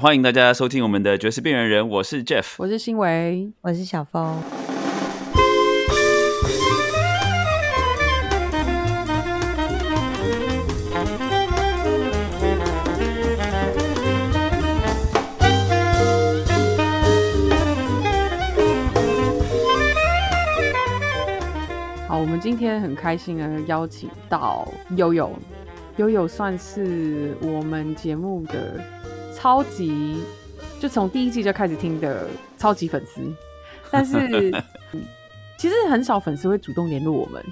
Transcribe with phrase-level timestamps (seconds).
[0.00, 4.34] 欢迎大家收听我们的爵士边缘人，我是 Jeff，我是新维，我是小峰。
[22.08, 25.30] 好，我们今天很开心的邀请到悠悠，
[25.98, 28.82] 悠悠算是我们节目的
[29.40, 30.18] 超级，
[30.78, 33.22] 就从第一季就开始听的超级粉丝，
[33.90, 34.52] 但是
[35.58, 37.42] 其实很少粉丝会主动联络我们，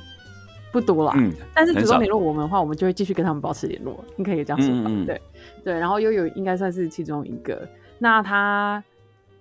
[0.71, 1.15] 不多啦。
[1.17, 4.91] 嗯，但是主动联络我们的话，我们就会继续跟他们保持联络，你可以这样说吧？
[4.91, 5.21] 嗯嗯嗯对
[5.65, 7.67] 对，然后悠悠应该算是其中一个。
[7.99, 8.85] 那他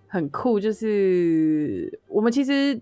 [0.08, 2.80] 很酷，就是我们其实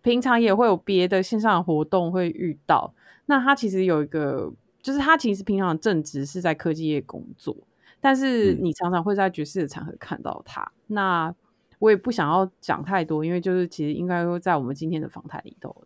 [0.00, 2.90] 平常也会有别的线上的活动会遇到。
[3.26, 4.50] 那他其实有一个，
[4.80, 7.54] 就是他其实平常的正职是在科技业工作，
[8.00, 10.70] 但是嗯你常常会在爵士的场合看到他。
[10.86, 11.34] 那
[11.78, 15.84] 我也不想要讲太多，因为就是其实应该会在我们今天的访谈里头。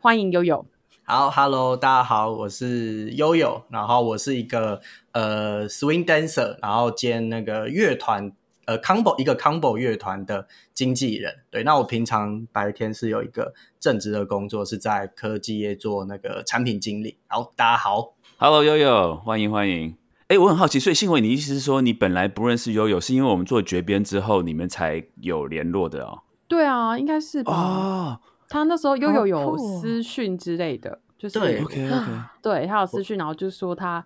[0.00, 0.64] 欢迎悠悠。
[1.04, 4.80] 好，Hello，大家好，我是悠悠，然后我是一个
[5.12, 8.30] 呃 swing dancer，然后兼那个乐团
[8.66, 11.34] 呃 combo 一个 combo 乐团的经纪人。
[11.50, 17.16] 对，那我平常白天是有一个正职的工作，是在科技业做那个产品经理。
[17.26, 20.07] 好，大家好，Hello 悠悠，欢迎欢迎。
[20.28, 26.20] 哎，我很好奇，所以新伟，你意思是说你本来不认识悠悠，是因为我们做绝编之后，你们才有联络的哦？
[26.46, 27.52] 对啊，应该是吧。
[27.52, 32.06] 哦他那时候悠悠有私讯之类的，就是对，OK OK，
[32.40, 34.02] 对他有私讯，然后就说他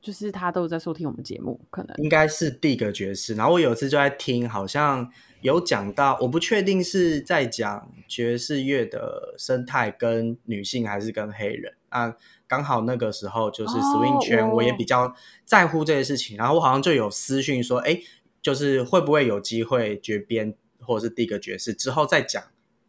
[0.00, 3.34] 就是他都有在收听我们节目，可能应该是第一个爵士。
[3.34, 5.10] 然后我有一次就在听，好像
[5.40, 12.14] 有讲到，我不确定是在讲爵士乐的生态跟女性还是跟黑人啊。
[12.50, 16.36] 刚好那个时候就是哦 swing 圈，我我也比较在乎这些事情。
[16.36, 18.00] 然后我好像就有私讯说，哎，
[18.42, 22.42] 就是会不会有机会绝编或者是第一个爵士之后再讲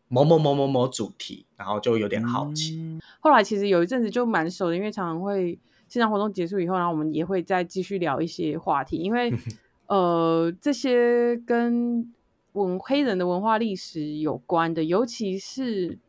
[0.07, 2.75] 某某某某某主题，然后就有点好奇。
[2.77, 9.31] 嗯后来其实有一阵子就蛮熟的，因为常常会线上活动结束以后，然后我们也会再继续聊一些话题，因为
[9.85, 12.11] 呃这些跟
[12.53, 15.99] 文黑人的文化历史有关的，尤其是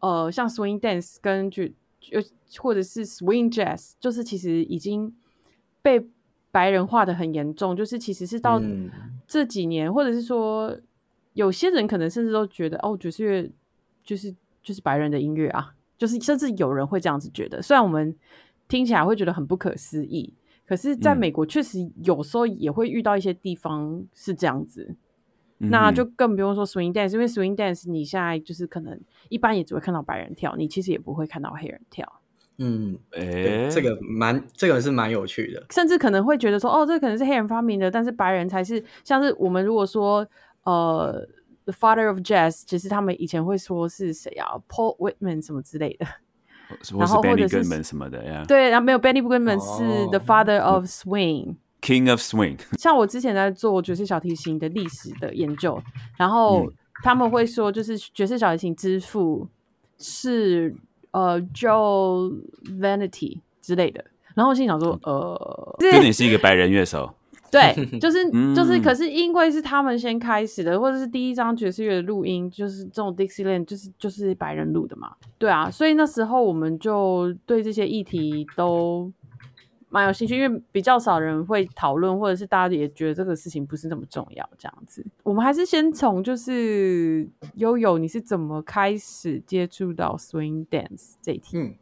[0.00, 1.62] 呃像 swing dance 跟就
[2.00, 2.18] 就
[2.60, 5.14] 或者是 swing jazz，就是其实已经
[5.82, 6.04] 被
[6.50, 8.90] 白人化的很严重，就是其实是到嗯
[9.28, 10.76] 这几年，或者是说
[11.34, 13.50] 有些人可能甚至都觉得哦爵士乐
[14.02, 17.62] 就是就是白人的音乐啊，就是甚至有人会这样子觉得。
[17.62, 18.12] 虽然我们
[18.66, 20.32] 听起来会觉得很不可思议，
[20.66, 24.86] 可是在嗯美国确实有时候也会遇到一些地方是这样子。
[24.88, 24.96] 嗯
[25.68, 28.98] 那就更不用说 swing dance，因为 swing dance 你现在就是可能
[29.28, 32.20] 一般也只会看到白人跳，你其实也不会看到黑人跳，
[32.56, 35.64] 嗯，哎对，，这个蛮这个是蛮有趣的。
[35.70, 38.82] 甚至可能会觉得说，哦，这可能是黑人发明的，但是白人才是。
[39.04, 40.26] 像是我们如果说，
[40.64, 41.26] 呃
[41.64, 46.06] ，the father of jazz，其实他们以前会说是谁啊，Paul Whitman 什么之类的。
[46.96, 51.56] 然后或 Benny 者是 Goodman 什么的呀对，然后没有 Benny Goodman 是哦 the father of swing。
[51.80, 55.82] ，King of Swing，像我之前在做爵士小提琴的历史的研究，
[56.16, 56.72] 然后嗯。
[57.02, 59.48] 他们会说，就是爵士小提琴之父
[59.96, 60.74] 是
[61.12, 62.30] 呃 Joe
[62.78, 64.04] Vanity 之类的。
[64.34, 67.10] 然后我心想说，呃，就你是一个白人乐手，
[67.50, 68.82] 对，就是 就是，嗯。
[68.82, 79.10] 可是因为是他们先开始的，或者是第一张爵士乐的录音，就是这种 Dixieland，就是就是白人录的嘛，对啊，所以那时候我们就对这些议题都
[79.90, 85.04] 蛮有兴趣，因为比较少人会讨论，或者是大家也觉得这个事情不是那么重要，这样子。
[85.24, 91.58] 我们还是先从就是悠悠，你是怎么开始接触到 swing dance 这一题？
[91.58, 91.74] 嗯，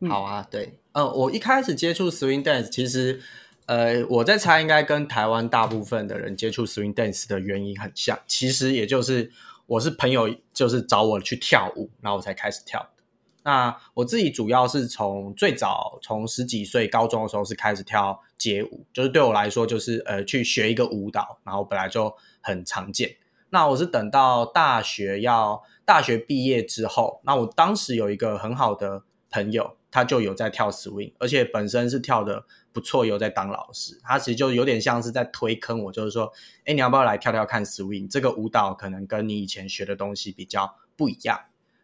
[0.00, 3.20] 嗯好啊，对，呃，我一开始接触 swing dance，其实，
[3.66, 9.30] 呃，我在猜应该跟台湾大部分的人接触 swing dance 的原因很像，其实也就是
[9.66, 13.01] 我是朋友就是找我去跳舞，然后我才开始跳的。
[13.44, 23.16] 那我自己主要是从最早从十几岁高中的时候是开始跳街舞，就是对我来说就是呃去学一个舞蹈，然后本来就很常见。
[23.50, 34.00] 那我是等到大学要大学毕业之后，那我当时有一个很好的朋友，他就有在跳 swing，而且本身是跳的不错，有在当老师。
[34.02, 36.32] 他其实就有点像是在推坑我，就是说，
[36.64, 38.08] 哎，你要不要来跳跳看 swing？
[38.10, 41.38] 这个舞蹈可能跟你以前学的东西比较不一样。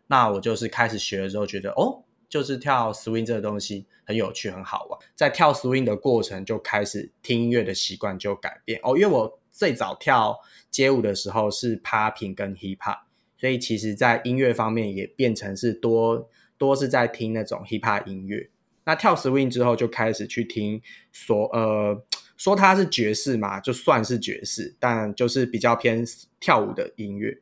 [0.08, 4.98] 那我就是开始学的时候，觉得哦，就是跳 swing 这个东西很有趣，很好玩。
[5.14, 8.96] 在跳 swing 的过程，就开始听音乐的习惯就改变哦。
[8.96, 10.36] 因为我最早跳
[10.70, 12.98] 街舞的时候是 popping 跟 hip hop，
[13.38, 18.50] 所以其实在音乐方面也变成是多多是在听那种 hip hop 音乐。
[18.84, 20.80] 那跳 swing 之后，就开始去听
[21.12, 22.02] 所呃
[22.38, 26.02] 说它是爵士嘛，就算是爵士，但就是比较偏
[26.40, 27.38] 跳舞的音乐。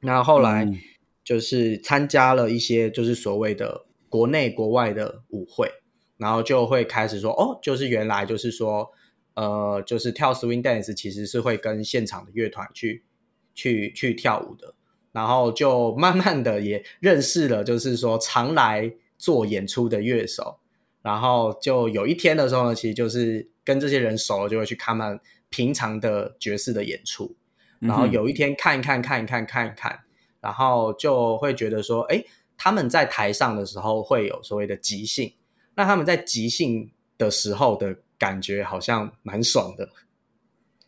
[0.00, 0.66] 那后来
[1.28, 5.70] 就是参加了一些就是所谓的国内国外的舞会，
[6.16, 8.90] 然后就会开始说，哦，就是原来就是说，
[9.34, 13.04] 呃，就是跳 swing dance 其实是会跟现场的乐团去
[13.54, 14.74] 去去跳舞的，
[15.12, 20.58] 然后就慢慢的也认识了，就是说常来做演出的乐手，
[21.02, 25.20] 然后就有一天的时候呢，其实就是跟这些人熟了，就会去看他们
[25.50, 27.36] 平常的爵士的演出，
[27.80, 30.00] 然后有一天看一看看一看看一看，
[30.40, 32.22] 然后就会觉得说，哎，
[32.56, 35.32] 他们在台上的时候会有所谓的即兴，
[35.74, 39.88] 那他们在即兴的时候的感觉好像蛮爽的，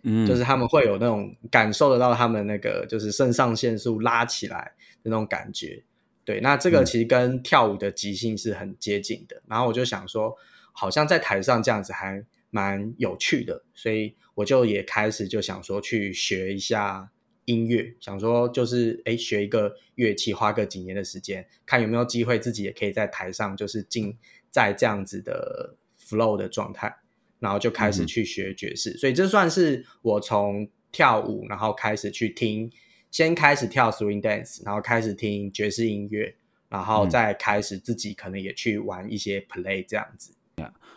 [0.02, 5.82] 嗯，就是他们会有那种感受得到他们那个就是肾上腺素拉起来的那种感觉。
[6.24, 9.42] 对，那这个嗯其实跟跳舞的即兴是很接近的。
[9.48, 10.36] 然后我就想说，
[10.72, 17.10] 好像在台上这样子还蛮有趣的，所以我就也开始就想说去学一下
[17.50, 24.16] 音乐，想说就是诶学一个乐器，花个几年的时间，看有没有机会自己也可以在台上就是进
[24.50, 26.94] 在这样子的 flow 的状态。
[27.42, 32.70] 然后就开始嗯去学爵士，所以这算是我从跳舞，然后开始去听，
[33.10, 36.34] 先开始跳 swing dance，然后开始听爵士音乐，
[36.68, 40.34] 然后嗯再开始自己可能也去玩一些 play 这样子。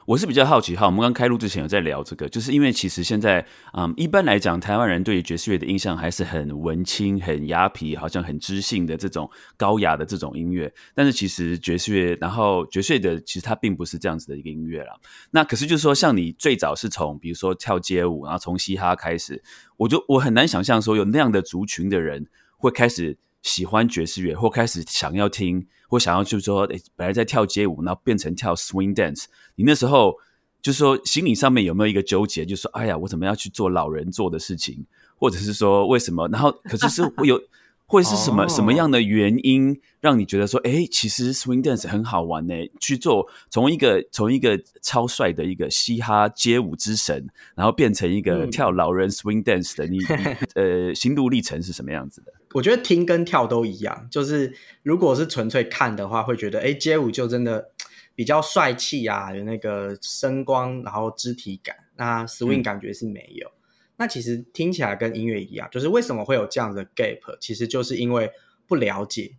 [0.06, 10.70] 我是比较好奇哈，我们刚开录之前有在聊这个，就是因为其实现在，嗯，一般来讲，台湾人对于爵士乐的印象还是很文青、很雅痞，好像很知性的这种高雅的这种音乐。
[10.94, 14.94] 但是其实爵士乐，然后爵士乐的其实它并不是这样子的一个音乐啦。
[15.32, 19.42] 那可是就是说，像你最早是从比如说跳街舞，然后从嘻哈开始，
[19.78, 22.28] 我就我很难想象说有那样的族群的人
[22.58, 29.26] 会开始喜欢爵士乐，或开始想要听，或想要就是说，诶，本来在跳街舞，然后变成跳 swing dance。
[29.54, 30.16] 你那时候
[30.60, 34.88] 就是说心理上面有没有一个纠结，就是说，哎呀，我怎么要去做老人做的事情，
[35.20, 36.28] 或者是说为什么？
[36.30, 37.40] 然后可是是 会有，
[37.86, 42.56] 或者是什么、哦什么样的原因让你觉得说，哎，其实 swing dance 很好玩呢？
[42.80, 50.06] 去做从一个从一个超帅的一个嘻哈街舞之神，然后变成一个嗯跳老人 swing dance 的，你你
[50.60, 52.34] 呃心路历程是什么样子的？
[52.54, 54.54] 我觉得听跟跳都一样，就是
[54.84, 57.72] 如果是纯粹看的话，会觉得哎，街舞就真的
[58.16, 61.76] 比较帅气啊，有那个声光，然后肢体感。
[61.96, 63.52] 那 swing 嗯感觉是没有。
[63.98, 68.32] 那其实听起来跟音乐一样，就是为什么会有这样的 gap，其实就是因为
[68.68, 69.36] 不了解。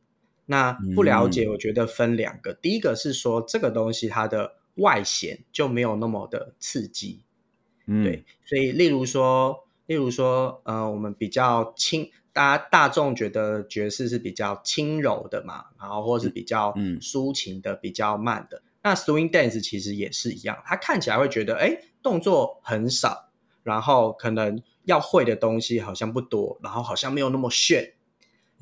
[0.47, 7.25] 那不了解，嗯我觉得分两个，第一个是说这个东西它的外显就没有那么的刺激，
[7.87, 18.61] 嗯，对，所以例如说，例如说，呃，我们比较轻，大家大众觉得爵士是比较轻柔的嘛，然后或是比较嗯抒情的、比较慢的。
[18.83, 23.31] 那 swing dance 其实也是一样，它看起来会觉得，哎，动作很少，
[23.63, 27.95] 然后可能要会的东西好像不多，然后好像没有那么炫。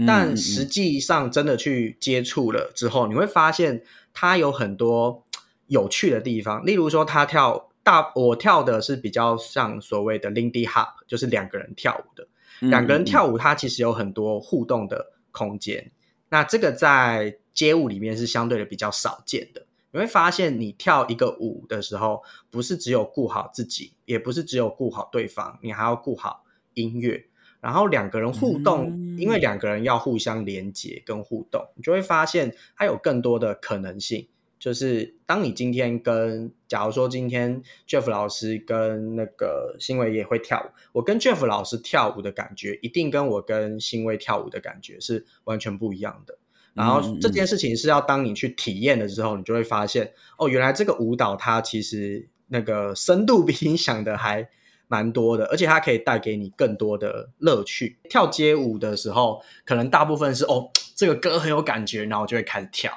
[0.06, 3.82] 但实际上真的去接触了之后，你会发现
[4.12, 5.24] 它有很多
[5.66, 6.64] 有趣的地方。
[6.64, 12.28] 例如说，他跳大，我跳的是比较像所谓的 Lindy Hop，就是两个人跳舞的。
[12.62, 15.92] 嗯两个人嗯跳舞，它其实有很多互动的空间。
[16.30, 19.66] 那这个在街舞里面是相对的比较少见的。
[19.90, 27.26] 你会发现，你跳一个舞的时候，不是只有顾好自己，也不是只有顾好对方，你还要顾好音乐。
[27.60, 34.26] 然后两个人互动，嗯因为两个人要互相连接跟互动，你就会发现它有更多的可能性。
[34.62, 46.38] 就是当你今天跟，假如说今天 Jeff 老师跟那个新伟也会跳舞，我跟 Jeff 老师跳舞的感觉，一定跟我跟新伟跳舞的感觉是完全不一样的。
[46.74, 54.48] 然后这件事情是要当你去体验了之后，你就会发现，哦，原来这个舞蹈它其实那个深度比你想的还
[54.86, 57.98] 蛮多的，而且它可以带给你更多的乐趣。
[58.08, 62.92] 跳街舞的时候，可能大部分是哦，这个歌很有感觉，然后就会开始跳，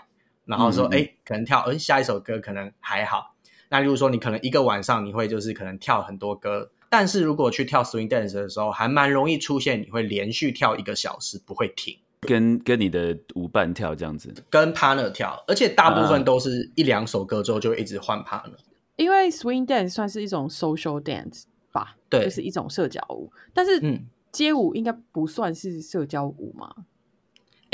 [0.45, 3.35] 然后说，哎、可能跳，嗯，下一首歌可能还好。
[3.69, 11.97] 那例如说，你可能一个晚上你会就是可能跳很多歌，但是如果去跳 swing dance 的时候，还蛮容易出现你会连续跳一个小时不会停。
[12.21, 18.57] 跟跟你的舞伴跳这样子，跟 partner 跳，而且大部啊分都是一两首歌之后就一直换 partner。
[18.95, 23.31] 因为 swing dance 算是一种 social dance 吧，对就是一种社交舞。
[23.53, 26.73] 但是嗯街舞应该不算是社交舞嘛？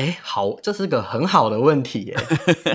[0.01, 2.17] 哎，好，这是个很好的问题耶。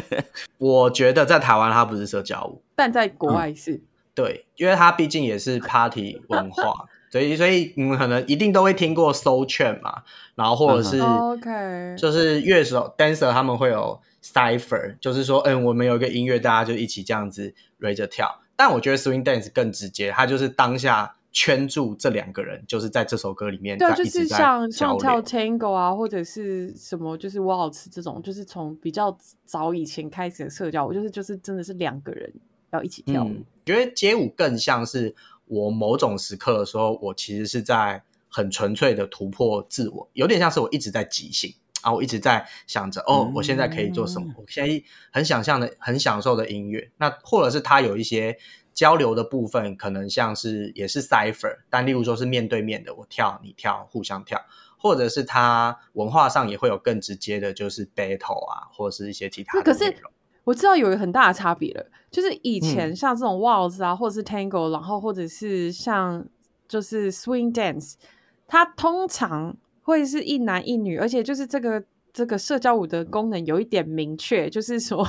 [0.59, 3.83] 我觉得在台湾它不是社交舞，但在国外是。
[4.15, 10.05] 对，因为它毕竟也是 party 文化，所以所以你们可能一定都会听过 soul chain 嘛，
[10.37, 18.41] 然后或者是、哦 OK，就是乐手 dancer 他们会有 cipher，就是说，嗯，我们有一个音乐，大家就一起这样子围着跳。
[18.55, 25.21] 但我觉得 swing dance 更直接，它就是当下圈住这两个人，就是在这首歌里面对就是像像跳。
[25.21, 29.15] tango 啊，或者是什么就是 waltz 这种，就是从比较
[29.45, 32.33] 早以前开始的社交我，就是就是真的是两个人
[32.71, 33.29] 要一起跳舞。
[33.29, 35.15] 嗯，觉得街舞更像是
[35.45, 46.91] 我某种时刻的时候，我其实是在很纯粹的突破自我，有点像是我一直在即兴啊，我一直在想着哦，我现在可以做什么，我现在很想象的、很享受的音乐。
[46.97, 48.39] 那或者是他有一些
[48.77, 54.41] 交流的部分，可能像是也是 cipher，但例如说是面对面的，我跳你跳，互相跳。
[54.79, 59.93] 或者是它文化上也会有更直接的，就是 battle 啊，或者是一些其他那可是。
[60.45, 66.25] 我知道有一个很大的差别了，就是以前嗯像这种 waltz 啊，或者是 tango，然后或者是像
[66.69, 67.95] 就是 swing dance，
[68.47, 75.05] 它通常会是一男一女，而且就是这个这个社交舞的功能有一点明确，就是说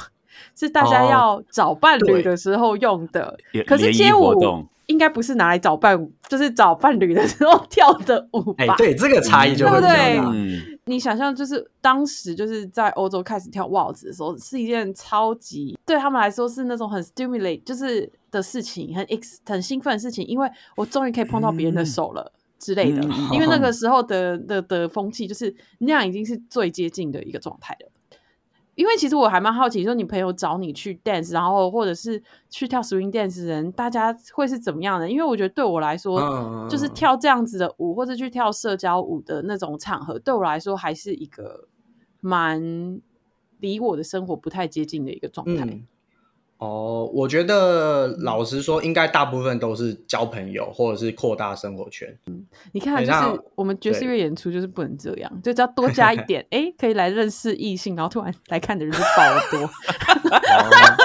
[0.56, 3.38] 是大家哦要找伴侣的时候用的。
[3.52, 8.64] 联可是街舞应该不是拿来找伴舞，就是找伴侣的时候 跳的舞吧？
[8.64, 9.94] 哎，对，这个差异对不大。
[10.32, 22.32] 嗯，你想象，就是当时就是在欧洲开始跳 waltz 的时候，是一件超级对他们来说是那种很 stimulate 就是的事情，很 ex 很兴奋的事情，因为我终于可以碰到别人的手了。
[22.60, 27.92] 之类的，因为那个时候的的的风气就是那样，已经是最接近的一个状态了。
[28.78, 35.10] 因为其实我还蛮好奇，说你朋友找你去 dance，然后或者是去跳 swing dance 的人，大家会是怎么样的？
[35.10, 41.68] 因为我觉得对我来说，嗯就是跳这样子的舞，或者去跳社交舞的那种场合，对我来说还是一个
[42.22, 43.02] 蛮
[43.60, 45.66] 离我的生活不太接近的一个状态。
[45.66, 45.88] 嗯，
[46.60, 52.12] 哦，我觉得老实说，应该大部分都是交朋友或者是扩大生活圈。
[52.72, 59.70] 你看，就是我们爵士对乐演出就是不能这样，就只要多加一点， 哎，可以来认识异性，然后突然来看的人就爆得多， 哦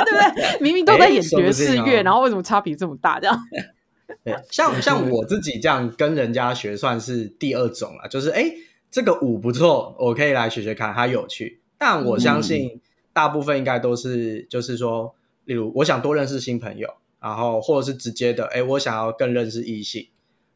[0.05, 0.61] 对不对？
[0.61, 3.21] 明明都在演爵士乐，然后为什么差别这么大？
[3.21, 3.39] 这样，
[4.25, 8.09] 对，像像我自己这样跟人家学，算是第二种了。
[8.09, 8.51] 就是哎，
[8.91, 11.61] 这个舞不错，我可以来学学看，它有趣。
[11.77, 12.81] 但我相信
[13.13, 16.89] 大部分应该都是，就是说，例如我想多认识新朋友，
[17.21, 20.09] 然后或者是直接的，哎，我想要更认识异性，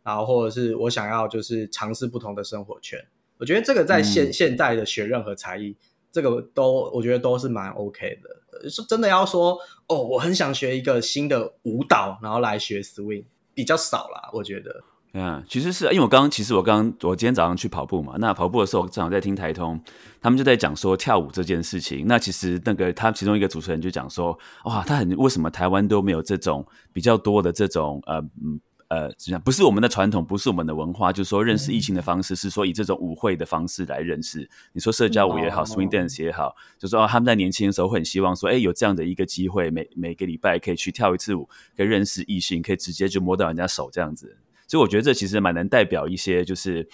[0.03, 3.05] 然后或者是我想要就是尝试不同的生活圈。
[3.39, 5.77] 我觉得这个在现、嗯现在的学任何才艺，
[6.11, 8.31] 这个都我觉得都是蛮 OK 的。
[8.53, 14.83] 呃是真的要说哦，我很想学一个新的舞蹈，然后来学 swing，比较少啦，我觉得。
[15.13, 19.81] 嗯，其实是因为我刚刚，其实我刚刚我今天早上去跑步嘛，那跑步的时候正好在听台通，
[20.21, 22.07] 他们就在讲说跳舞这件事情。
[22.07, 29.41] 那其实那个他其中一个主持人就讲说，哇，他很为什么台湾都没有这种比较多的这种呃嗯呃，怎么样？
[29.41, 34.49] 不是我们的传统，不是我们的文化，就是说认识异性的方式是说以这种舞会的方式来认识。
[34.73, 44.37] 你说社交舞也好、哦 s w i n g dance 也好，就说、哦、他们在年轻的时候会很希望说，哎，有这样的一个机会，每每个礼拜可以去跳一次舞，可以认识异性，可以直接就摸到人家手这样子。
[44.67, 46.89] 所以我觉得这其实蛮能代表一些，就是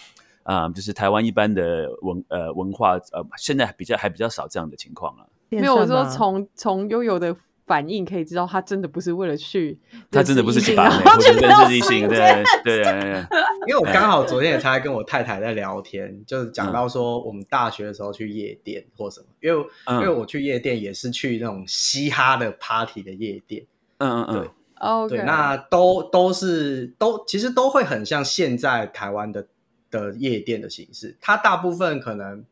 [0.45, 5.27] 啊、就是台湾一般的文呃文化呃，现在比较还比较少这样的情况啊。
[5.51, 9.79] 没有我说从从悠悠的反应可以知道，他真的不是为了去，
[10.11, 12.19] 他真的不是去把把妹， 或者认识异性，对
[12.65, 13.25] 对对对。
[13.69, 23.65] 因为我刚好昨天也才跟我太太在聊天，就是讲到说我们大学的时候去夜店或什么，因为、嗯因为我去夜店也是去那种嘻哈的 party 的夜店，
[23.99, 24.51] 嗯嗯嗯对，
[24.83, 29.47] OK，对，那都都是都其实都会很像现在台湾的
[29.91, 32.45] 的夜店的形式，它大部分可能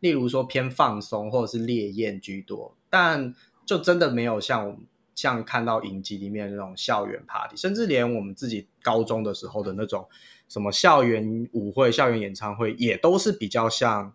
[0.00, 3.34] 例如说偏放松或者是烈焰居多，但
[3.66, 4.80] 就真的没有像我们
[5.14, 10.08] 像看到影集里面那种校园 party，甚至连我们自己高中的时候的那种
[10.48, 14.14] 什么校园舞会、校园演唱会，也都是比较像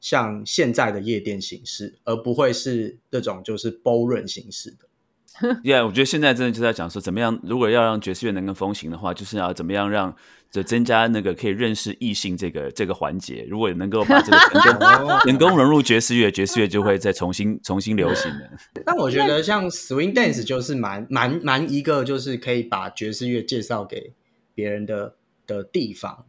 [0.00, 4.89] 像现在的夜店形式，而不会是那种就是 ballroom 形式的。
[5.64, 10.14] Yeah，我觉得现在真的就在讲说，怎么样，如果要让爵士乐能够风行的话，就是要怎么样让
[10.50, 13.46] 就增加那个可以认识异性这个这个环节。
[13.48, 18.50] 如果能够把这个人工人工融入爵士乐，爵士乐就会再重新重新流行的。
[18.84, 24.12] 但我觉得像 swing dance 就是蛮蛮蛮一个就是可以把爵士乐介绍给
[24.54, 25.14] 别人的
[25.46, 26.26] 的地方，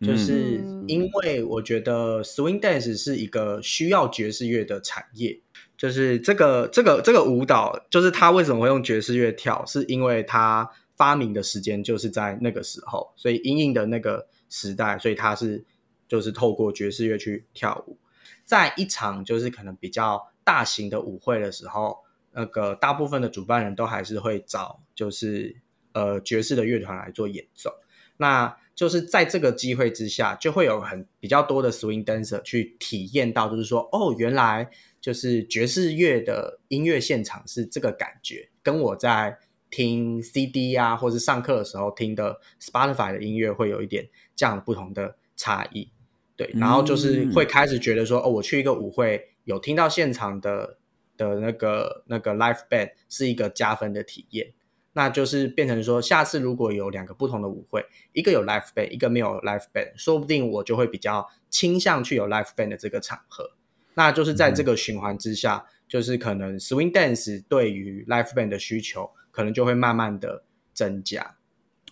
[0.00, 5.38] 就是嗯因为我觉得 swing dance 是一个需要爵士乐的产业，
[5.78, 15.64] 就是这个这个这个舞蹈，就是他为什么会用爵士乐跳，是因为他发明的时间就是在那个时候，所以因应的那个时代，所以他是
[16.08, 17.96] 就是透过爵士乐去跳舞。
[18.44, 21.98] 在一场就是可能比较大型的舞会的时候，
[22.32, 25.54] 那个大部分的主办人都还是会找就是
[25.92, 27.70] 呃爵士的乐团来做演奏。
[28.16, 34.68] 那就是在这个机会之下，就会有很比较多的 swing dancer 去体验到，就是说哦，原来
[35.08, 39.38] 就是爵士乐的音乐现场是这个感觉，跟我在
[39.70, 45.90] 听 CD 啊，或是上课的时候听的 Spotify 的音乐会有一点这样的不同的差异。
[46.36, 50.76] 对，然后就是会开始觉得说，哦，我去一个舞会，有听到现场的
[51.16, 54.52] 的那个那个 live band 是一个加分的体验。
[54.92, 63.52] 那就是变成说，下次如果有两个不同的舞会，一个有 live band，一个没有 live band，说不定我就会比较倾向去有 live band 的这个场合。
[63.98, 71.34] 那就是在这个循环之下，就是可能 swing dance 对于 live band 的需求，可能就会慢慢的增加。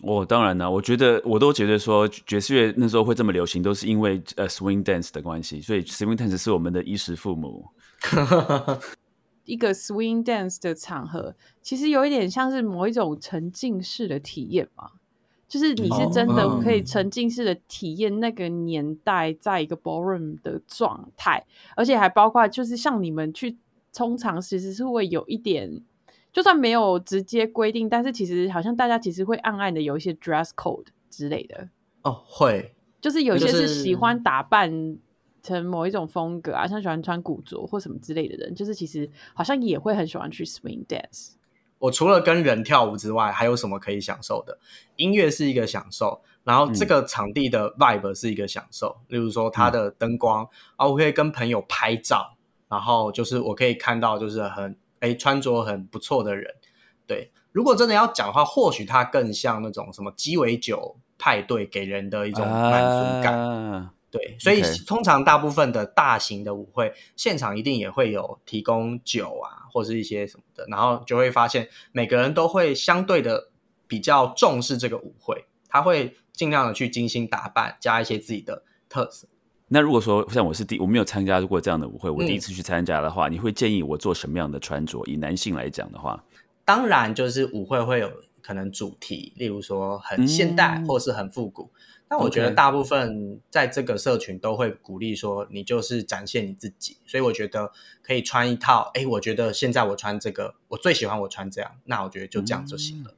[0.03, 7.65] 哦，当然了，我觉得我都觉得说爵士乐那时候会这么流行，都是因为呃 swing dance 的关系，所以 swing dance 是我们的衣食父母。
[9.43, 14.91] 一个 swing dance 的场合，其实有一点像是某一种沉浸式的体验嘛，
[15.47, 23.57] 就是你是真的可以沉浸式的体验那个年代在一个 ballroom 的状态，而且还包括就是像你们去
[23.93, 25.81] 通常其实是会有一点，
[26.31, 31.69] 就算没有直接规定，但是其实好像大家其实会暗暗的有一些 dress code 之类的
[32.03, 34.97] 哦，会，就是有些是喜欢打扮。
[35.43, 41.35] 成某一种风格啊，像喜欢穿古着或什么之类的人，就是其实好像也会很喜欢去 swing dance。
[41.79, 44.57] 我除了跟人跳舞之外，还有什么可以享受的？
[44.95, 48.97] 音乐是一个享受，然后这个场地的 vibe 是一个享受。
[49.09, 52.35] 例如说它的灯光啊，我可以跟朋友拍照，
[52.67, 56.55] 然后就是我可以看到就是很哎穿着很不错的人。
[57.05, 63.91] 对，如果真的要讲的话，或许它更像那种什么鸡尾酒派对给人的一种满足感。
[64.17, 73.49] 对，所以通常大部分的大型的舞会现场一定也会有提供酒啊，或是一些什么的，然后就会发现每个人都会相对的
[73.87, 79.27] 比较重视这个舞会，他会尽量的去精心打扮，加一些自己的特色。
[79.69, 85.03] 那如果说像我是第我没有参加过这样的舞会，我第一次去参加的话，你会建议我做什么样的穿着？
[85.05, 86.23] 以男性来讲的话，
[86.63, 88.09] 当然就是舞会会有
[88.41, 91.69] 可能主题，例如说很现代或是很复古。
[92.09, 98.91] 但我觉得大部分在这个社群都会鼓励说，你就是展现你自己，所以我觉得可以穿一套。
[98.93, 103.13] 哎，我觉得现在我穿这个，我最喜欢我穿这样，那我觉得就这样就行了。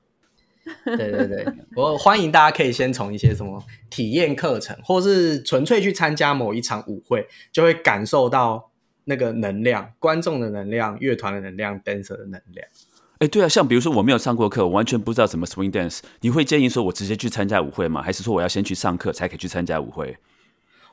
[0.85, 8.71] 对对对，我欢迎大家可以先从一些什么体验课程，或是纯粹去参加某一场舞会，就会感受到
[9.05, 12.67] 那个能量、观众的能量、乐团的能量、dancer 的能量。
[13.19, 15.99] 哎，对啊，像比如说我没有上过课，我完全不知道什么 swing dance。
[16.21, 18.01] 你会建议说我直接去参加舞会吗？
[18.01, 20.17] 还是说我要先去上课才可以去参加舞会？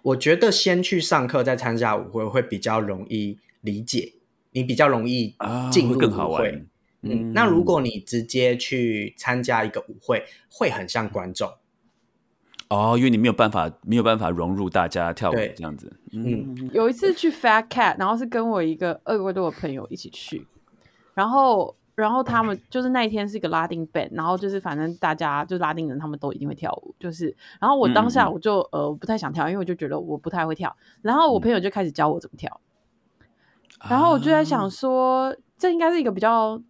[0.03, 4.15] 我觉得先去上课再参加舞会会比较容易理解，
[4.51, 5.37] 你比较容易
[5.71, 6.65] 进入舞会。
[7.03, 11.49] 嗯，那如果你直接去参加一个舞会，会很像观众。
[12.69, 15.97] 哦，因为你没有办法没有办法融入大家跳舞这样子。
[16.11, 20.45] 嗯，有一次去 Fat Cat，然后是跟我一个二位多的朋友一起去，
[21.15, 21.77] 然后。
[21.97, 26.95] 然后他们就是那一天是一个拉丁 band，然后就是反正大家就拉丁人，他们都一定会跳舞。
[27.01, 30.77] 就是，然后我当下我就呃不太想跳，因为我就觉得我不太会跳。
[31.01, 32.61] 然后我朋友就开始教我怎么跳。
[33.89, 36.61] 然后我就在想说，这应该是一个比较，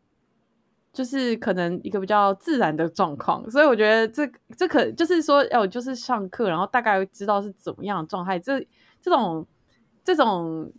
[0.92, 3.50] 就是可能一个比较自然的状况。
[3.50, 4.24] 所以我觉得这
[4.56, 8.38] 这可就是说，哦，就是上课，然后大概知道是怎么样的状态。
[8.38, 8.60] 这
[9.00, 9.44] 这种
[10.04, 10.72] 这种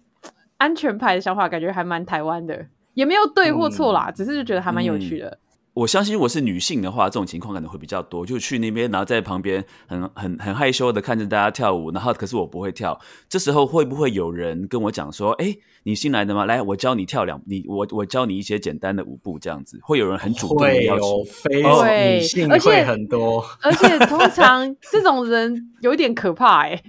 [0.56, 2.66] 安全牌的想法，感觉还蛮台湾的。
[2.98, 5.38] 也没有对或错啦，只是就觉得还蛮有趣的。
[5.78, 16.46] 我相信，如果是女性的话，这种情况可能会比较多，就去那边，然后在旁边很很很害羞的看着大家跳舞，然后可是我不会跳，这时候会不会有人跟我讲说：“哎，你新来的吗？
[16.46, 26.82] 来，我教你跳两，你我我教你一些简单的舞步，这样子。”会有人很主动的要求，非女性会很多，而且通常这种人有点可怕哎，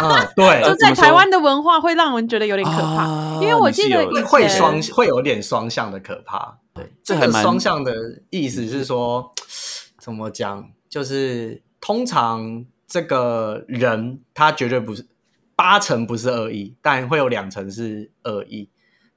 [0.00, 6.56] 嗯，对， 就在台湾的文化会让人觉得有点可怕，因为我记得会双会有点双向的可怕。
[7.02, 9.32] 这个双向的意思是说，
[9.98, 10.70] 怎么讲？
[10.88, 15.06] 就是通常这个人他绝对不是
[15.54, 18.70] 八成不是恶意，但会有两成是恶意。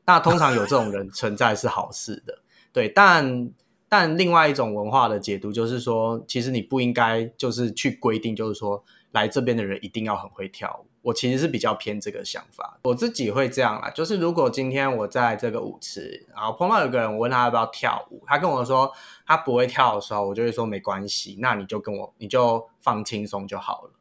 [0.05, 2.39] 那通常有这种人存在是好事的，
[2.73, 2.89] 对。
[2.89, 3.51] 但
[3.87, 10.90] 但另外一种文化的解读就是说，其实你不应该就是去规定，就是说来这边的人一定要很会跳舞。
[11.01, 18.91] 我其实是比较偏这个想法，我自己会这样啦，就是如果今天我在这个舞池，然后碰到有个人，我问他要不要跳舞，他跟我说
[19.25, 23.91] 他不会跳的时候，我就会说没关系，那你就跟我，你就放轻松就好了。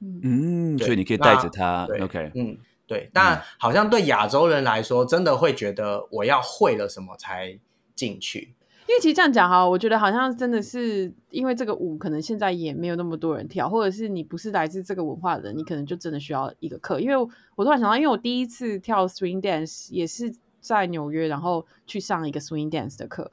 [0.00, 3.10] 嗯，所以你可以带着他，OK，嗯，对。
[3.12, 7.58] 但好像对亚洲人来说，真的会觉得我要会了什么才
[7.94, 8.54] 进去。
[8.86, 17.00] 因为其实这样讲哈，我觉得好像真的是因为这个舞可能现在也没有那么多人跳，或者是你不是来自这个文化的人，你可能就真的需要一个课。
[17.00, 17.16] 因为
[17.56, 23.30] 我突然想到，因为我第一次跳 swing dance 也是在纽约，然后去上一个 swing dance 的课。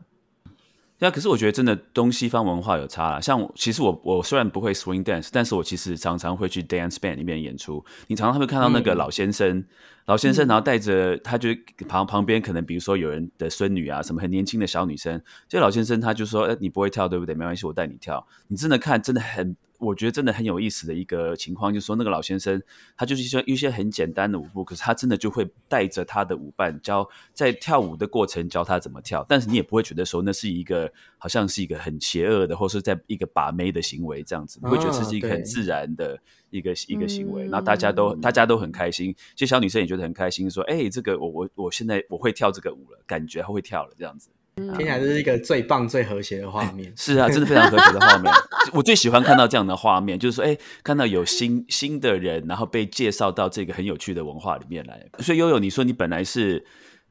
[1.01, 3.19] 对啊，可是我觉得真的东西方文化有差啦。
[3.19, 7.83] 像其实我我虽然不会 swing dance，但是我其实常常会去 dance band 里面演出。
[8.05, 9.65] 你常常会看到那个老先生，
[10.05, 11.49] 老先生然后带着他就
[11.89, 17.33] 旁旁边可能比如说有人的孙女啊，什么很年轻的小女生，这老先生他就说：“哎，你不会跳对不对？
[17.33, 19.55] 没关系，我带你跳。”你真的看，真的很。
[19.81, 22.61] 我觉得真的很有意思的一个情况，就是说那个老先生，
[22.95, 36.15] 他就是说一些很简单的舞步，可是他真的就会带着他的舞伴教，在跳舞的过程教他怎么跳，但是你也不会觉得说那是一个好像是一个很邪恶的，或是在一个把妹的行为这样子，你会觉得这是一个很自然的
[36.51, 44.29] 一个一个行为，然后大家都大家都很开心，其实小女生也觉得很开心，说哎，这个我我我现在我会跳这个舞了，感觉他会跳了这样子。
[44.55, 46.91] 听起来这是一个最棒、最和谐的画面。
[46.97, 48.31] 是啊，真的非常和谐的画面。
[48.73, 55.07] 我最喜欢看到这样的画面，就是说，哎，看到有新新的人，然后被介绍到这个很有趣的文化里面来。
[55.19, 56.65] 所以悠悠，你说你本来是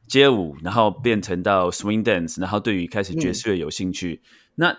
[0.06, 4.20] 街舞，然后变成到 swing dance，然后对于开始爵士乐有兴趣。
[4.56, 4.76] 那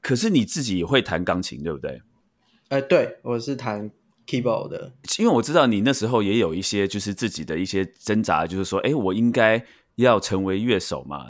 [0.00, 2.00] 可是你自己也会弹钢琴，对不对？
[2.68, 3.90] 呃，对，我是弹
[4.26, 4.92] keyboard 的。
[5.18, 9.62] 因为我知道你那时候也有一些就是自己的一些挣扎，就是说，哎，我应该
[9.96, 11.26] 要成为乐手嘛。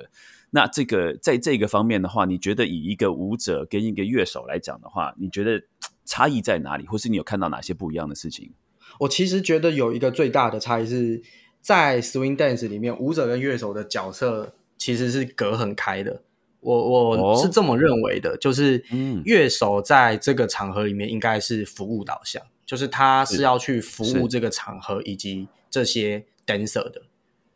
[0.55, 5.61] 那这个在这个方面的话，你觉得以一个舞者跟一个乐手来讲的话，你觉得
[6.05, 8.53] 差异在哪里，或是你有看到哪些不一样的事情？
[9.01, 11.21] 我其实觉得有一个最大的差异是
[11.61, 16.23] 在 swing dance 里面，舞者跟乐手的角色其实是隔很开的。
[16.61, 18.85] 我我是这么认为的，就是
[19.25, 27.03] 乐手在这个场合里面应该是服务导向，就是他是要去服务这个场合以及这些 dancer 的。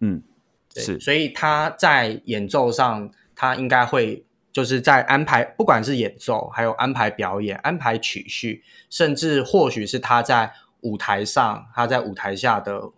[0.01, 0.21] 嗯。
[0.77, 10.53] 是，所以他在演奏上，他应该会就是在安排，不管是演奏，还有安排表演、安排曲序，甚至或许是他在
[10.83, 12.91] 舞台上，他在舞台下的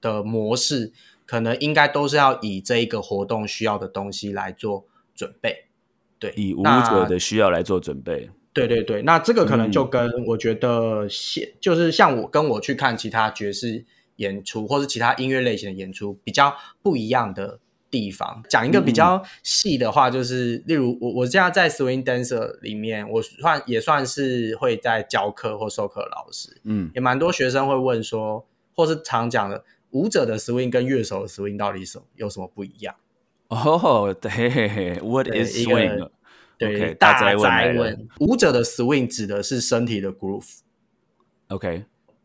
[0.00, 0.92] 的模式，
[1.26, 5.64] 可能应该都是要以这一个活动需要的东西来做准备。
[6.18, 8.30] 对，以舞者的需要来做准备。
[8.52, 13.84] 对对对，那这个可能就跟我觉得现就是像我跟我去看其他爵士。
[14.16, 17.58] 演出或是其他音乐类型的演出比较不一样的
[17.90, 32.94] 地方，讲一个比较细的话，就是例如我我现在在 swing dancer 里面，我算也算是会在教课或授课老师，嗯，也蛮多学生会问说，或是常讲的舞者的 swing 跟乐手的 swing 到底什有什么不一样？
[33.48, 36.10] 哦，对，What is swing？
[36.58, 41.84] 对，大宅问，舞者的 swing 指的是身体的 groove，OK。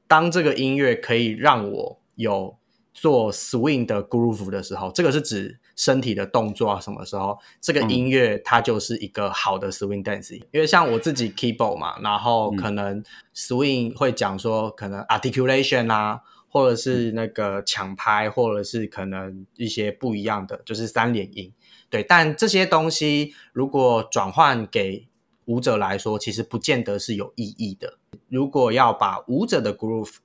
[0.10, 2.58] 当这个音乐可以让我有
[2.91, 6.80] 做 swing 的 groove 的时候，这个是指身体的动作啊。
[6.82, 10.34] 什么时候这个音乐它就是一个好的 swing dance？
[10.52, 13.04] 因为像我自己 keyboard 嘛，然后可能
[13.36, 21.54] swing 会讲说可能 articulation 啊，或者是那个抢拍，或者是可能一些不一样的，就是三连音。
[21.91, 25.08] 对，但这些东西如果转换给
[25.50, 27.98] 舞者来说，其实不见得是有意义的。
[28.28, 30.18] 如果要把舞者的 groove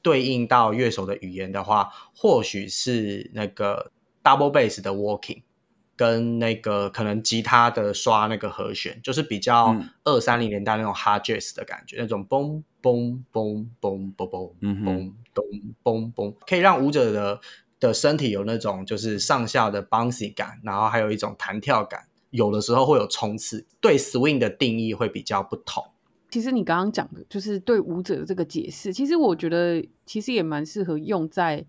[0.00, 3.90] 对应到乐手的语言的话，或许是那个
[4.22, 5.42] double bass 的 walking，
[5.96, 14.52] 跟那个可能吉他的刷那个和弦，就是比较二三零年代那种 hard jazz 的感觉，那种嘣嘣嘣嘣嘣嘣
[15.34, 17.40] 嘣嘣嘣，可以让舞者的
[17.80, 22.06] 的身体有那种就是上下的 bouncy 感，然后还有一种弹跳感。
[22.30, 25.84] 有的时候会有冲刺，对 swing 的定义会比较不同。
[26.30, 31.64] 其实你刚刚讲的就是对舞者的这个解释，其实我觉得其实也蛮适合用在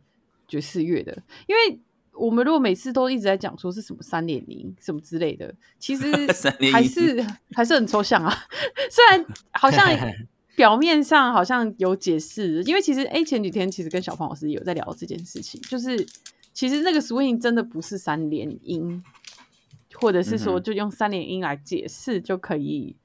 [0.47, 1.79] 爵士乐的，因为
[2.13, 6.05] 我们如果每次都一直在讲说是什么三点零什么之类的，其实
[6.71, 8.31] 还是还是很抽象啊。
[8.91, 9.89] 虽然好像
[10.55, 16.05] 表面上好像有解释，因为其实哎前几天其实跟小胖老师有在聊这件事情，就是
[16.53, 19.03] 其实那个 swing 真的不是三连音。
[20.01, 22.97] 或者是说，就用三连音来解释就可以。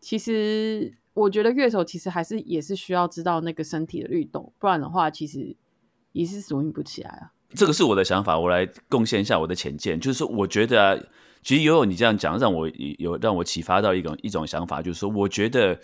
[0.00, 5.54] 其实，我觉得乐手其实还是也是需要知道那个身体的律动，不然的话，其实
[6.12, 7.32] 也是属应不起来啊。
[7.54, 10.00] 这个是我的想法，我来贡献一下我的浅见。
[10.00, 11.08] 就是说，我觉得
[11.42, 15.78] 其实悠悠你这样讲，让我有让我启发到一种一种想法，就是说，我觉得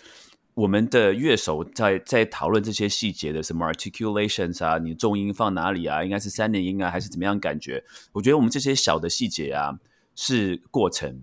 [0.53, 7.83] 我们的乐手在在讨论这些细节的什么 articulations 啊，你重音放哪里啊，应该是三连音啊，还是怎么样感觉？
[8.13, 9.77] 我觉得我们这些小的细节啊。
[10.15, 11.21] 是过程，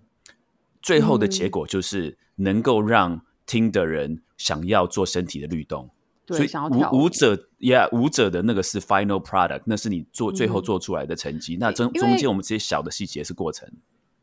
[0.80, 5.90] 最后的结果就是能够让听的人想要做身体的律动。
[6.28, 11.56] 所以舞舞者，Yeah，舞者的那个是 final product，那是你做最后做出来的成绩。
[11.58, 13.68] 那中中间我们这些小的细节是过程。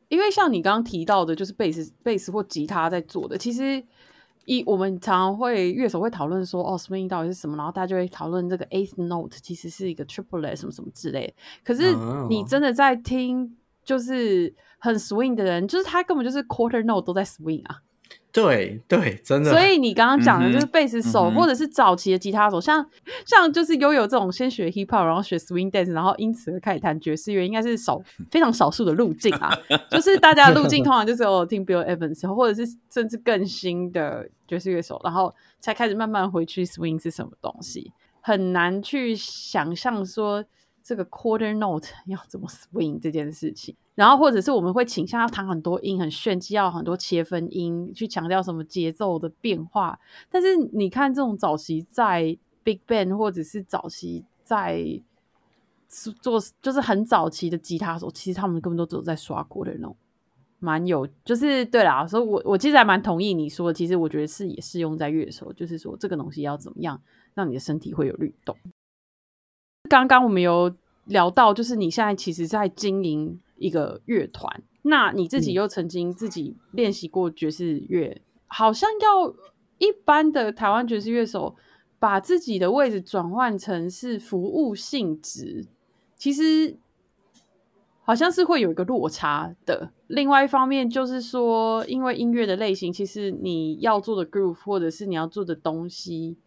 [0.08, 3.38] 因为像你刚刚提到的，就是贝斯、贝斯或吉他在做的。
[3.38, 3.84] 其实
[4.46, 7.58] 一我们常常会乐手会讨论说，哦，swing 到底是什么？
[7.58, 11.36] 然后大家就会讨论这个 eighth note 其实是一个 triplet 什么什么之类。
[11.64, 11.94] 可是
[12.30, 13.58] 你真的在听。
[13.90, 17.78] 就是很 swing 的人，就是他根本就是 quarter note 都在 swing 啊。
[18.32, 19.50] 对对，真的。
[19.50, 22.86] 所以你刚刚讲的就是贝斯手，嗯或者是早期的吉他手，像
[23.26, 28.00] 像就是悠悠这种先学 hip hop，然后学 swing dance，然后因此而开始弹爵士乐，应该是少
[28.30, 29.52] 非常少数的路径啊。
[29.90, 40.46] 就是大家的路径通常就是有听 Bill Evans，或者是甚至更新的爵士乐手，然后才开始慢慢回去 swing 是什么东西，很难去想象说
[40.84, 43.76] 这个 quarter note 要怎么 swing 这件事情。
[43.96, 50.00] 然后或者是我们会倾向要弹很多音，很炫技，要很多切分音，去强调什么节奏的变化。
[50.30, 55.02] 但是你看这种早期在 Big Band 或者是早期在
[55.90, 59.98] 做就是很早期的吉他手，其实他们根本都只有在刷 quarter note，，
[60.60, 62.08] 蛮有就是对啦。
[62.08, 67.02] 所以我我其实还蛮同意你说的，其实我觉得是也适用在乐手，就是说这个东西要怎么样
[67.34, 68.56] 让你的身体会有律动。
[69.88, 79.34] 刚刚我们有聊到，就是你现在其实在经营一个乐团，那你自己又曾经自己练习过爵士乐，好像要
[79.80, 81.56] 一般的台湾爵士乐手
[81.98, 85.66] 把自己的位置转换成是服务性质，
[86.16, 86.78] 其实
[88.04, 89.92] 好像是会有一个落差的。
[90.06, 96.38] 另外一方面就是说，因为音乐的类型，其实你要做的 groove 或者是你要做的东西。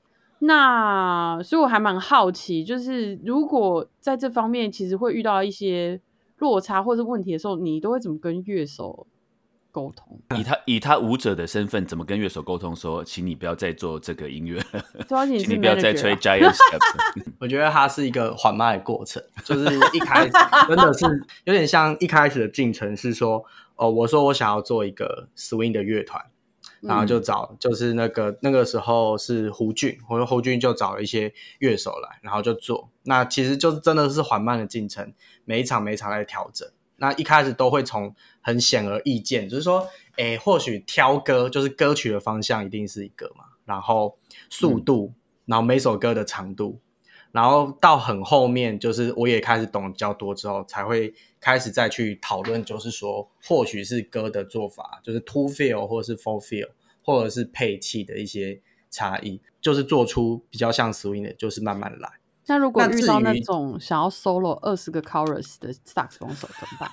[0.45, 6.01] 那所以我还蛮好奇，就是如果在这方面其实会遇到一些
[6.39, 9.07] 落差或是问题的时候，你都会怎么跟乐手
[9.71, 10.19] 沟通？
[10.37, 14.61] 以他以他舞者的身份，怎么跟乐手沟通说，请你不要再做这个音乐
[15.29, 17.23] 你请你 不要再吹啊 Giant Steps。
[17.39, 20.33] 我觉得它是一个缓慢的过程，就是一开始
[20.67, 21.07] 真的是
[21.45, 23.45] 有点像一开始的进程是说，
[23.77, 26.21] 哦，我说我想要做一个 swing 的乐团，
[26.83, 32.91] 然后就找就是那个那个时候是胡俊，我说胡俊就找了一些乐手来，然后就做。
[33.05, 35.13] 那其实就是真的是缓慢的进程，
[35.45, 36.69] 每一场每一场在调整。
[36.97, 44.19] 那一开始都会从很显而易见，就是说，诶，或许挑歌就是歌曲的方向一定是一个嘛，然后
[44.51, 45.13] 速度，
[45.47, 46.81] 然后每首歌的长度，
[47.33, 56.69] 然后到很后面，就是我也开始懂得比较多之后，才会开始再去讨论，就是说，或许是歌的做法，就是 two feel 或者是 four fill，
[57.03, 62.09] 或者是配器的一些差异，就是做出比较像 swing 的，就是慢慢来。
[62.47, 66.91] 那如果遇到那于种想要 solo 二十个 chorus 的萨克斯风手怎么办？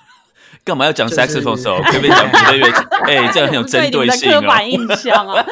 [0.64, 1.76] 干嘛要讲 saxophone 手？
[1.82, 2.78] 可不可以讲别的乐器？
[3.04, 4.40] 哎， 这样很有针对性哦。
[4.40, 5.44] 刻板印象啊！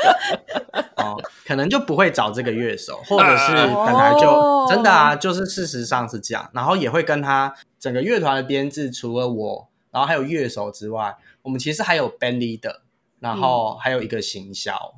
[0.96, 12.80] 哦，可能就不会找这个乐手，或者是本来就、哦真的啊，就是事实上是这样，然后也会跟他整个乐团的编制，除了我，然后还有乐手之外，我们其实还有 band leader，
[13.20, 14.94] 然后还有一个行销，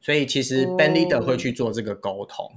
[0.00, 2.52] 所以其实哦 band leader 会去做这个沟通。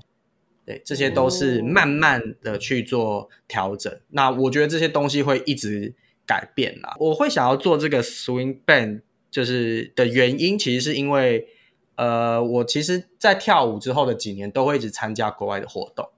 [0.65, 3.93] 对，这些都是慢慢的去做调整。
[4.09, 5.93] 那我觉得这些东西会一直
[6.25, 6.95] 改变啦。
[6.99, 11.47] 我会想要做这个 swing band，就是的原因，其实是因为，
[11.95, 16.09] 呃，我其实，在跳舞之后的几年，都会一直参加国外的活动。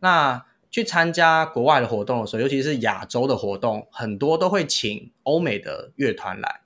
[0.00, 6.60] 那去参加国外的活动的时候，尤其是亚洲的活动，很多都会请欧美的乐团来。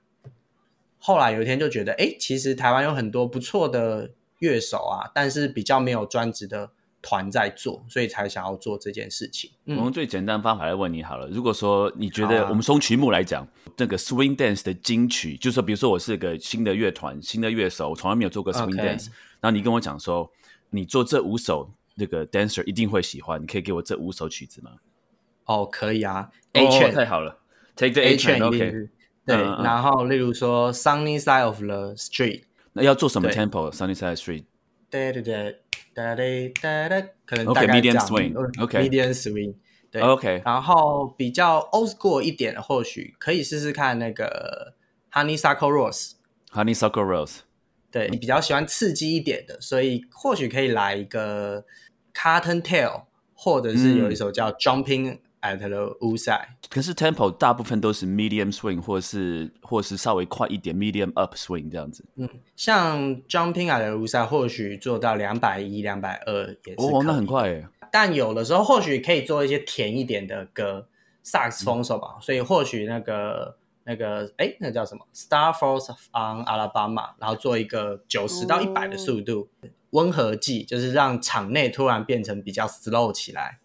[0.99, 6.71] 后来有一天就觉得，哎，其实台湾有很多不错的乐手啊，但是比较没有专职的
[7.05, 9.51] 团在做，所以才想要做这件事情。
[9.65, 11.27] 我用嗯，最简单的方法来问你好了。
[11.27, 20.27] 如果说你觉得我们从曲目来讲，这个 swing dance 的金曲，就是说，比如说我是个新的乐团、新的乐手，我从来没有做过 swing dance，然后你跟我讲说，
[20.71, 24.71] 你做这五首那个 dancer 一定会喜欢，你可以给我这五首曲子吗？
[25.45, 26.31] 哦，可以啊。
[26.55, 27.37] 哦，A 圈、太好了
[27.75, 28.89] ，take the A A 圈 train OK。
[29.27, 34.45] 对，然后例如说 Sunny Side of the Street，那要做什么 tempo？Sunnyside Street
[34.95, 35.61] 对对对，
[35.93, 36.23] 哒哒
[36.61, 39.55] 哒哒，可能大概这样 swing，嗯 OK medium swing，
[39.91, 44.73] 对 OK 然后比较 old school 一点的，或许可以试试看那个
[45.11, 46.13] Honeysuckle Rose。
[46.51, 47.39] Honeysuckle Rose。
[47.91, 51.65] 对你比较喜欢刺激一点的，所以或许可以来一个
[52.13, 53.03] Cotton Tail，
[53.33, 56.47] 或者是有一首叫 Jumping at the Woolside。
[56.69, 62.03] 可是 tempo 大部分都是 medium swing，或是或是稍微快一点 medium up swing 这样子。
[62.55, 67.67] 像 Jumping at the Woolside 或许做到两百一、两百二也是哦，那很快耶。
[67.91, 70.87] 但有的时候或许可以做一些甜一点的歌，
[71.23, 79.47] 萨克斯风手吧，所以或许那个那个哎，那个叫什么 Star Force on Alabama，然后做一个九十到一百的速度，
[79.91, 83.59] 温和剂，就是让场内突然变成比较 slow 起来，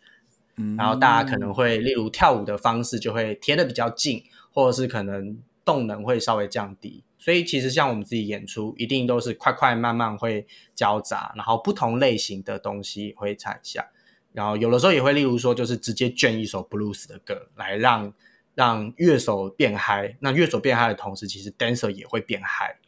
[0.61, 7.03] 嗯然后大家可能会例如跳舞的方式就会贴的比较近，或者是可能动能会稍微降低。
[7.18, 13.88] 所以其实像我们自己演出，一定都是快快慢慢会交杂，然后不同类型的东西会踩一下。
[14.33, 18.14] 然后有的时候也会，例如说，就是直接卷一首 blues 的歌，来让
[18.55, 20.16] 让乐手变嗨。
[20.20, 22.79] 那乐手变嗨的同时，其实 dancer 也会变嗨。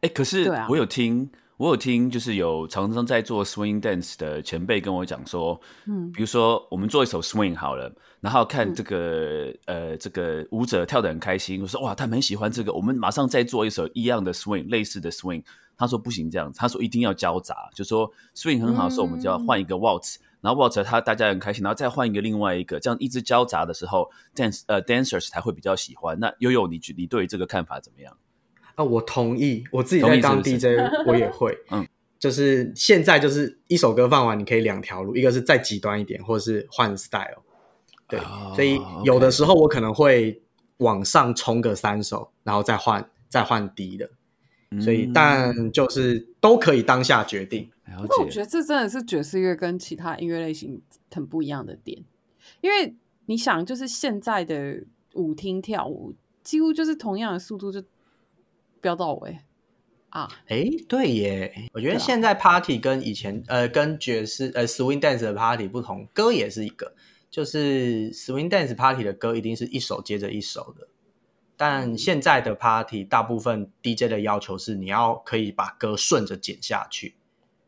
[0.00, 15.42] 哎，可是我有听，我有听，就是有常常在做 swing dance 的前辈跟我讲说，嗯比如说我们做一首 swing 好了，然后看嗯这个、呃这个舞者跳得很开心，我说哇他们很喜欢这个，我们马上再做一首一样的 swing 类似的 swing。
[15.76, 26.18] 他说不行这样子，他说一定要交杂，就说 swing 很好的时候，我们就要换一个 waltz，、然后 waltz 他大家很开心，然后再换一个另外一个，这样一直交杂的时候，dance 呃 dancers 才会比较喜欢。
[26.20, 28.16] 那悠悠你觉你对于这个看法怎么样？
[28.78, 30.66] 啊，我同意，我自己在当 DJ，
[31.04, 31.84] 我也会， 嗯，
[32.16, 37.42] 就是现在就是一首歌放完，你可以两条路，一个是再极端一点，或者是换 style，
[38.08, 40.40] 对，哦所以有的时候我可能会
[40.76, 44.08] 往上冲个三首，然后再换再换低的，
[44.80, 45.12] 所以嗯。
[45.12, 47.68] 但就是都可以当下决定。
[47.86, 52.00] 了不过我觉得这真的是爵士乐跟其他音乐类型很不一样的点，
[52.60, 52.94] 因为
[53.26, 56.14] 你想，就是现在的舞厅跳舞，
[56.44, 57.82] 几乎就是同样的速度就
[58.80, 59.38] 飙到尾
[60.10, 66.94] 啊，哎，对耶，我觉得现在 party 跟以前呃跟爵士呃 swing dance 的 party 不同，歌也是一个，
[67.30, 70.88] 就是 swing dance party 的歌一定是一首接着一首的，
[71.56, 71.98] 但嗯。
[71.98, 77.14] 现在的 party 大部分 DJ 的要求是你要可以把歌顺着剪下去，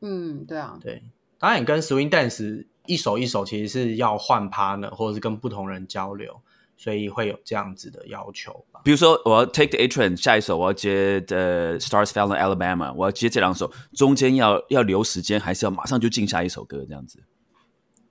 [0.01, 1.03] 嗯，对啊，对，
[1.39, 6.41] 当然跟 swing dance 一首一首其实是要换 partner 或者是跟不同人交流，
[6.81, 8.81] 所以会有这样子的要求吧。
[8.83, 17.23] 比如说，我要 Take the A Train，下一首我要接的 Stars Fell in Alabama，我要接这两首，中间要要留时间，还是要马上就进下一首歌这样子？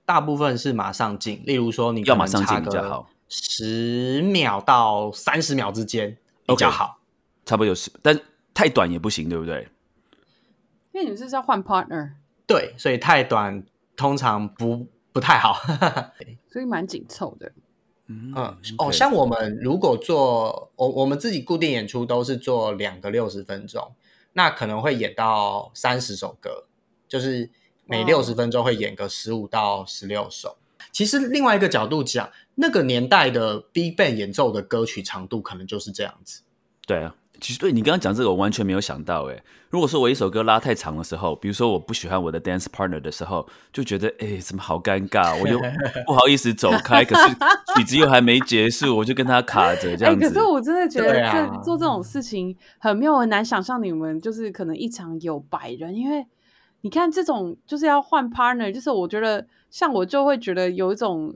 [0.06, 7.00] 大部分是马上进，例如说你要马上进比较好，十秒到三十秒之间比较好。
[7.44, 8.16] 差不多有十，但
[8.54, 9.66] 太短也不行，对不对？
[10.92, 12.12] 因为你们是要换 partner，
[12.46, 13.64] 对，所以太短
[13.96, 15.56] 通常不不太好。
[16.52, 17.50] 所以蛮紧凑的。
[18.10, 23.92] 嗯嗯，哦，像我们如果做我我们自己固定演出都是做两个六十分钟，
[24.32, 26.64] 那可能会演到三十首歌，
[27.08, 27.48] 就是
[27.86, 30.56] 每哇六十分钟会演个十五到十六首。
[30.90, 36.42] 其实另外一个角度讲，那个年代的 Big Band 演奏的歌曲长度可能就是这样子。
[36.84, 39.42] 对啊，其实对你刚刚讲这个，我完全没有想到哎。
[39.70, 45.58] 如果说我一首歌拉太长的时候，比如说我不喜欢我的 dance partner 的时候，就觉得哎，怎么好尴尬， 我又
[46.06, 47.34] 不好意思走开，可是
[47.76, 50.28] 曲子又还没结束，我就跟他卡着这哎、样子。
[50.28, 56.26] 可是我真的觉得这、啊做这种事情很妙，很难想象你们就是可能一场有百人，因为
[56.80, 61.32] 你看这种就是要换 partner，就是我觉得像我就会觉得有一种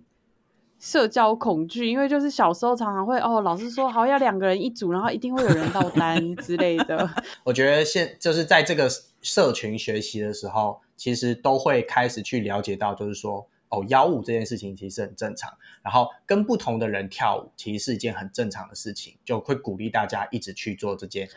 [0.78, 7.08] 社交恐惧，因为就是小时候常常会哦，老师说好要两个人一组，然后一定会有人到单 之类的。
[7.42, 8.88] 我觉得现就是在这个
[9.22, 15.50] 社群学习的时候，其实都会开始去了解到，就是说哦，邀舞这件事情其实很正常，
[15.82, 21.28] 然后跟不同的人跳舞其实是一件很正常的事情，就会鼓励大家一直去做这件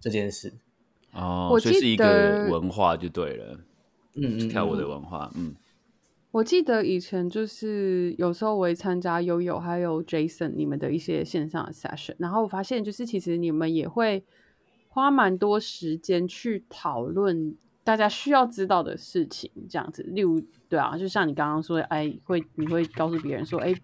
[0.00, 0.52] 这件事。
[1.12, 3.58] 哦，我记所以是一个文化就对了，
[4.14, 5.56] 嗯嗯，跳舞的嗯文化，嗯。
[6.32, 14.24] 我记得以前就是有时候我会参加悠悠还有 Jason 你们的一些线上的 session，然后我发现就是其实你们也会
[14.88, 20.02] 花蛮多时间去讨论大家需要知道的事情，这样子。
[20.04, 20.40] 例如，
[20.70, 23.74] 对啊，就像你刚刚说的，哎，会你会告诉别人说，哎，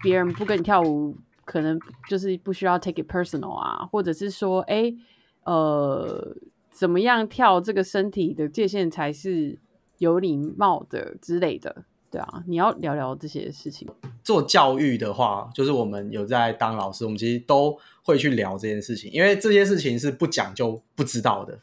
[0.00, 1.76] 别人不跟你跳舞，可能
[2.08, 4.94] 就是不需要 take it personal 啊，或者是说，哎，
[5.42, 6.36] 呃，
[6.70, 9.58] 怎么样跳这个身体的界限才是
[10.04, 13.88] 有礼貌的之类的，对啊，你要聊聊这些事情。
[14.22, 21.54] 做教育的话，就是我们有在当老师，我们其实都会去聊这件事情，因为这些事情是不讲就不知道的。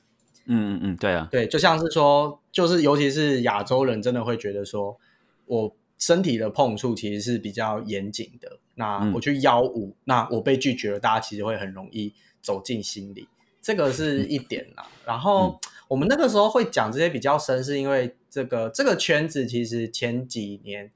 [0.45, 4.97] 嗯嗯嗯，对啊，对，就像是说，就是尤其是亚洲人，真的会觉得说，
[5.45, 8.57] 我身体的碰触其实是比较严谨的。
[8.75, 13.27] 那嗯我去邀舞，那我被拒绝了，大家其实会很容易走进心里，
[13.61, 14.87] 这个是一点啦。
[15.05, 20.91] 然后我们那个时候会讲这些比较深，是因为这个这个圈子其实前几年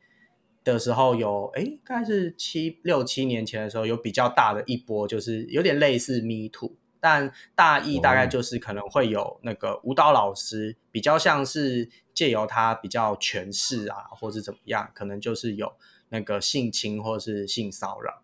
[0.64, 6.78] 的时候有，哎，大概是七六七年前的时候有比较大的一波，就是有点类似 Me Too。
[7.02, 15.72] 但大意大概就是可能会有那个舞蹈老师比较像是借由他比较诠释啊，或是怎么样，可能就是有
[16.10, 18.24] 那个性侵或是性骚扰。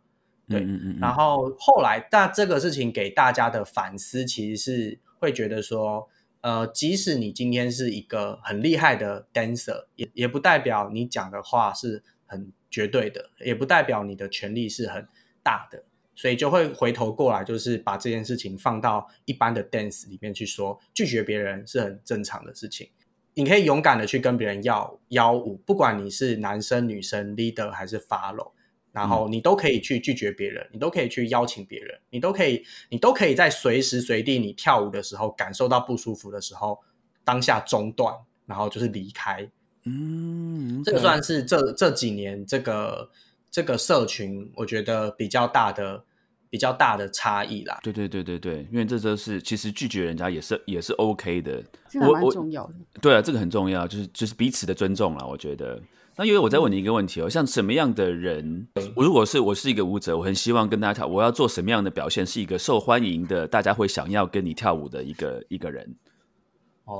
[0.49, 6.09] 对嗯嗯嗯，然后后来，但这个事情给大家的反思，其实是会觉得说，
[6.41, 15.07] 呃，即使你今天是一个很厉害的 dancer，也也不代表你讲的话是很绝对的，也不代表你的权利是很
[15.43, 15.83] 大的，
[16.15, 22.89] 所以就会回头过来，就是把这件事情放到一般的 dance 里面去说，拒绝别人是很正常的事情。
[23.33, 28.51] 你可以勇敢的去跟别人要邀舞，不管你是男生、女生、leader 还是 follow。
[28.91, 36.77] 然后你都可以去拒绝别人，你都可以去邀请别人，你都可以，你都可以在随时随地你跳舞的时候感受到不舒服的时候，
[37.23, 38.13] 当下中断，
[38.45, 39.49] 然后就是离开。
[39.85, 43.09] 嗯，这个算是这这几年这个
[43.49, 46.03] 这个社群，我觉得比较大的
[46.49, 47.79] 比较大的差异啦。
[47.81, 51.63] 对对对对对，因为这都是其实拒绝人家也是也是 OK 的。
[51.89, 52.73] 这个还蛮重要的。
[53.01, 55.25] 对啊，这个很重要，就是就是彼此的尊重啦。
[55.25, 55.81] 我觉得。
[56.17, 65.95] 那因为我再问你一个问题哦，像什么样的人，我如果是我是一个舞者，我很希望跟大家跳，我要做什么样的表现，是一个受欢迎的，大家会想要跟你跳舞的一个一个人。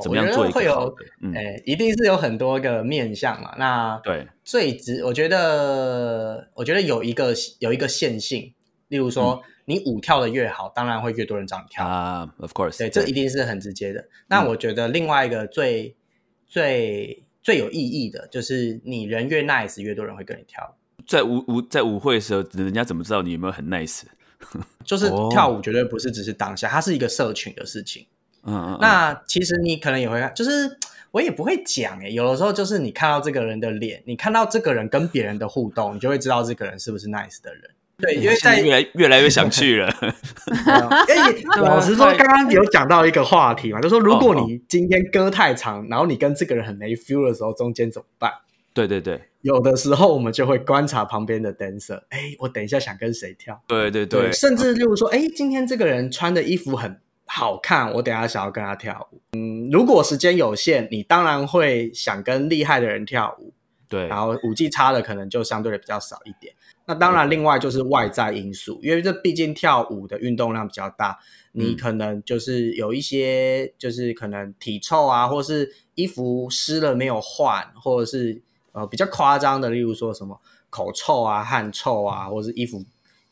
[0.01, 0.95] 怎么样做一个好的？
[1.21, 3.53] 嗯，哎，一定是有很多个面向嘛。
[3.57, 8.53] 那对最直，我觉得，我觉得有一个有一个线性，
[8.87, 12.33] 例如说，你舞跳的越好，当然会越多人找你跳啊。
[12.39, 14.07] Of course，对，这一定是很直接的。
[14.27, 15.93] 那我觉得另外一个最
[16.47, 20.75] 最最有意义的，就是你人越 nice，越多人会跟你跳。
[21.07, 24.03] 在舞舞在舞会的时候，人家怎么知道你有没有很 nice？
[24.85, 28.05] 就是跳舞绝对不是只是当下，它是一个社群的事情。
[28.43, 30.77] 嗯嗯，那其实你可能也会看，就是
[31.11, 37.63] 我也不会讲哎，有的时候就是你看到这个人的脸，你看到这个人跟别人的互动，你就会知道这个人是不是 nice 的人。
[38.01, 39.87] 对，因为在越来越来越想去了。
[40.49, 48.31] 哎老实说，刚刚有讲到一个话题嘛，就说如果你今天歌太长，然后你跟这个人很没 feel 的时候，中间怎么办？
[48.73, 53.61] 对对对，有的时候我们就会观察旁边的 dancer，哎，我等一下想跟谁跳？
[53.67, 56.99] 对对对，甚至例如说，哎，今天这个人穿的衣服很。
[57.33, 59.21] 好看，我等下想要跟他跳舞。
[59.37, 63.53] 嗯，如果时间有限，你当然会想跟厉害的人跳舞。
[63.87, 66.53] 对，然后舞技差的可能就相对的比较少一点。
[66.91, 71.17] 那当然，另外就是外在因素，因为这毕竟跳舞的运动量比较大，
[71.53, 78.41] 你可能就是有一些就是可能体臭啊，或是衣服湿了没有换，或者是
[78.73, 80.37] 呃比较夸张的，例如说什么
[80.69, 82.83] 口臭啊、汗臭啊，或者是衣服。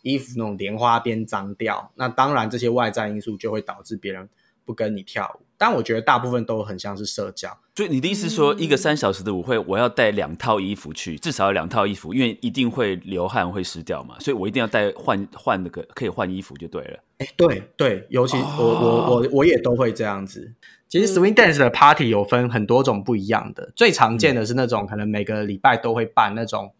[0.01, 4.29] 衣服那种莲花边脏掉，那当然这些外在因素就会导致别人
[4.69, 5.43] 不跟你跳舞。
[5.57, 7.49] 但我觉得大部分都很像是社交。
[7.75, 16.99] 所以你的意思说，一个三小时的舞会，我要带两套衣服去，至少要两套衣服，因为一定会流汗会湿掉嘛，所以我一定要带换换那个可以换衣服就对了。
[17.17, 20.53] 哎，对对，尤其我我我我也都会这样子。
[20.87, 26.71] 其实 swing dance 的 party 有分很多种不一样的，最常见的是那种可能每个礼拜都会办那种。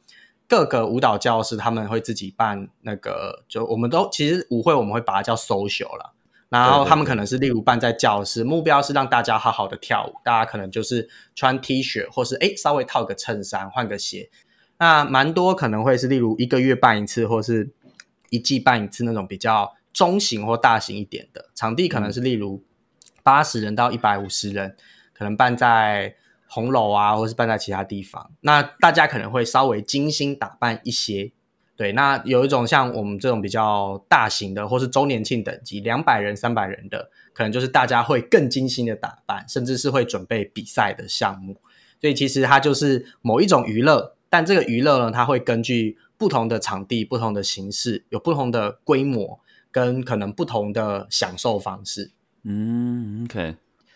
[0.47, 6.15] 各个舞蹈教室他们会自己办那个，就我们都其实舞会我们会把它叫 social 了，
[6.49, 14.29] 然后他们可能是例如办在教室，目标是让大家好好的跳舞，大家可能就是穿 T 恤或是哎稍微套个衬衫换个鞋，
[14.77, 17.71] 那蛮多可能会是例如一个月办一次或是
[18.29, 22.63] 一季办一次那种比较中型或大型一点的场地，可能是例如
[23.23, 24.75] 八十人到一百五十人，
[25.13, 26.15] 可能办在。
[26.51, 31.31] 红楼啊，或是办在其他地方，那大家可能会稍微精心打扮一些。
[31.79, 41.55] 对，那有一种像我们这种比较大型的，或是周年庆等级两百人、三百人的，可能就是大家会更精心的打扮，甚至是会准备比赛的项目。
[42.01, 49.39] 所以其实它就是某一种娱乐，但这个娱乐呢，它会根据不同的场地、不同的形式，有不同的规模
[49.71, 52.11] 跟可能不同的享受方式。
[52.43, 53.55] 嗯，OK，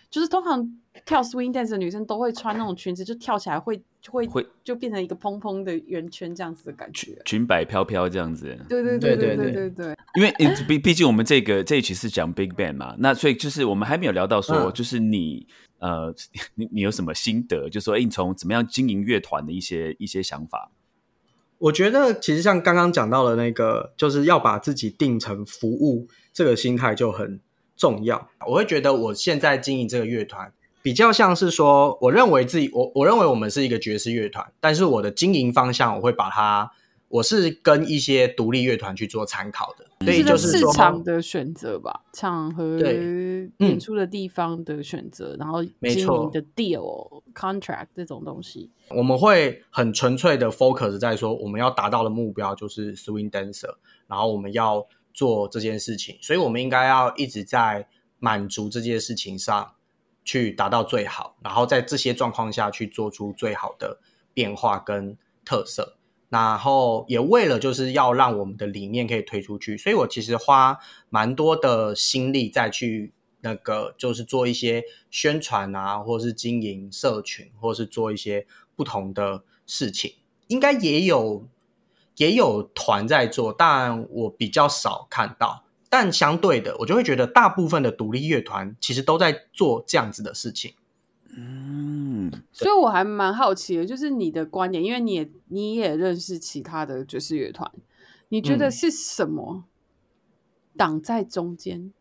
[0.09, 0.79] 就是通常。
[1.05, 8.57] 跳 swing dance 的女生都会穿那种裙子，就跳起来会会会就变成一个蓬蓬的圆圈这样子的感觉，裙摆飘飘这样子。
[8.69, 9.95] 对对对对对对对。
[10.15, 10.31] 因为
[10.67, 15.47] 毕毕竟我们这个这一期是讲 big band 嘛，那所以就是我们还没有聊到说，就是你
[15.79, 16.13] 呃，
[16.55, 17.67] 你你有什么心得？
[17.69, 20.71] 就说哎，你从怎么样经营乐团的一些一些想法？
[21.57, 27.39] 我觉得其实像刚刚讲到的那个，就是要把自己定成服务，这个心态就很
[27.75, 28.29] 重要。
[28.47, 30.53] 我会觉得我现在经营这个乐团。
[30.84, 36.69] 比较像是说，我认为自己，我我认为我们是一个爵士乐团，但是我的经营方向，我会把它，
[37.07, 42.77] 我是跟一些独立乐团去做参考的，所以就是市场的选择吧，场合
[43.59, 53.73] 演出的地方的选择，然后经营的 deal contract 这种东西，我们会很纯粹的 focus 在说，我们要达到的目标就是 swing dancer，
[54.07, 57.88] 然后我们要做这件事情，所以我们应该要一直在
[58.19, 59.71] 满足这件事情上。
[60.24, 63.99] 去达到最好，然后在这些状况下去做出最好的
[64.34, 65.97] 变化跟特色，
[66.30, 80.15] 然后也为了就是要让我们的理念可以推出去，所以我其实花蛮多的心力再去那个就是做一些宣传啊，或是经营社群，或是做一些不同的事情，
[80.47, 81.47] 应该也有
[82.15, 85.62] 也有团在做，但我比较少看到。
[85.95, 90.73] 但相对的，我就会觉得大部分的独立乐团其实都在做这样子的事情。
[91.37, 97.71] 嗯嗯，所以我还蛮好奇的，就是你的观点，因为你也你也认识其他的爵士乐团，
[98.29, 99.65] 你觉得嗯是什么
[100.75, 101.93] 挡在中间，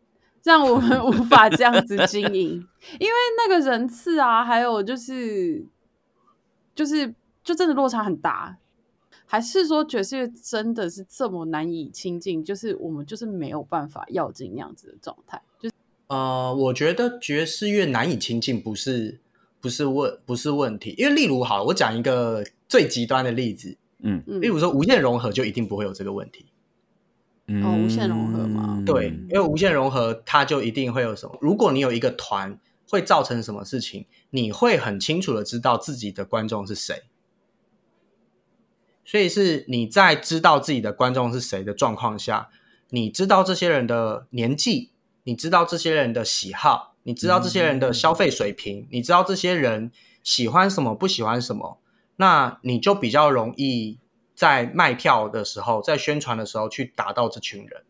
[0.43, 2.67] 让我们无法这样子经营？
[2.99, 5.63] 因为那个人次啊，还有就是
[6.73, 7.13] 就是
[7.43, 8.57] 就真的落差很大，
[9.33, 12.43] 还是说爵士乐真的是这么难以亲近？
[12.43, 15.73] 就是我们就是没有办法要进那样子的状态，就是
[16.05, 19.19] 呃，我觉得爵士乐难以亲近不是
[19.59, 26.45] 不是问不是问题，因为例如好，我讲一个最极端的例子，嗯嗯例如说无限融合就一定不会有这个问题。
[27.47, 31.35] 嗯哦无限融合嘛对，因为无限融合它就一定会有什么。
[31.41, 32.55] 如果你有一个团
[32.87, 37.01] 会造成什么事情，你会很清楚的知道自己的观众是谁。
[39.05, 42.49] 所以是你在知道自己的观众是谁的状况下，
[42.89, 44.91] 你知道这些人的年纪，
[45.23, 49.91] 你知道这些人的喜好，你知道这些人的消费水平，你知道这些人
[50.23, 51.79] 喜欢什么不喜欢什么，
[52.15, 53.97] 那你就比较容易
[54.35, 57.83] 在卖票的时候，在宣传的时候去达到这群人。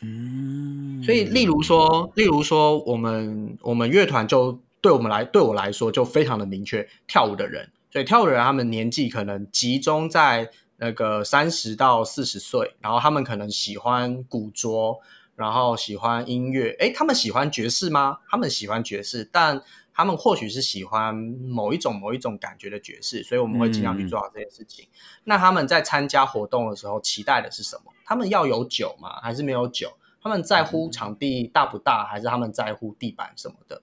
[0.00, 14.98] 嗯，所以，例如说，例如说，我们我们乐团就对我们来，对我来说就非常的明确，跳舞的人，所以跳舞的人他们年纪可能集中在那个三十到四十岁，然后他们可能喜欢古着，
[15.36, 18.18] 然后喜欢音乐，诶，他们喜欢爵士吗？
[18.28, 24.88] 他们喜欢爵士，但他们或许是喜欢某一种某一种感觉的爵士，所以我们会尽量去做好这件事情。
[25.22, 27.92] 那他们在参加活动的时候，期待的是什么？
[28.04, 29.20] 他们要有酒吗？
[29.22, 29.92] 还是没有酒？
[30.20, 33.80] 他们在乎场地大不大，还是他们在乎地板什么的？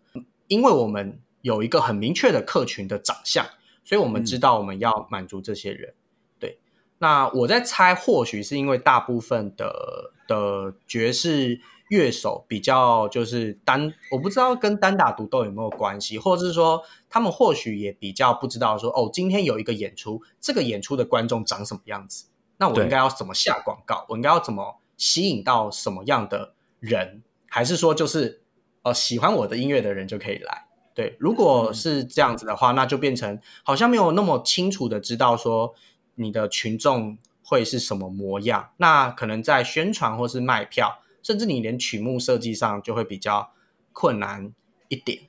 [0.47, 3.45] 因为我们有一个很明确的客群的长相，
[3.83, 5.93] 所以我们知道我们要满足这些人。
[6.39, 6.59] 对，
[6.99, 11.59] 那我在猜，或许是因为大部分的的爵士
[11.89, 22.25] 乐手比较就是单，我不知道跟单打独斗有没有关系，或者是说他们或许也比较不知道说哦，今天有一个演出，这个演出的观众长什么样子，
[22.57, 24.05] 那我应该要怎么下广告？
[24.07, 27.21] 我应该要怎么吸引到什么样的人？
[27.47, 28.41] 还是说就是
[28.83, 30.67] 呃喜欢我的音乐的人就可以来？
[31.01, 35.73] 对，如果是这样子的话，那就变成好像没有那么清楚的知道说
[36.13, 38.69] 你的群众会是什么模样。
[38.77, 43.51] 那可能在宣传或是卖票，甚至你连曲目设计上就会比较
[43.91, 44.51] 困难
[44.89, 45.23] 一点。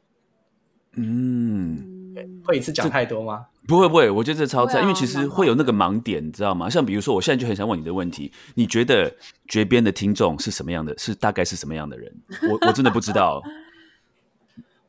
[0.96, 3.46] 嗯，对，会一次讲太多吗？
[3.66, 6.68] 不会不会，我觉得这超赞，啊因为其实会有那个盲点，你知道吗？
[6.68, 9.10] 像比如说，我现在就很想问你的问题，你觉得
[9.48, 10.92] 绝边的听众是什么样的？
[10.98, 12.12] 是大概是什么样的人？
[12.50, 13.42] 我我真的不知道。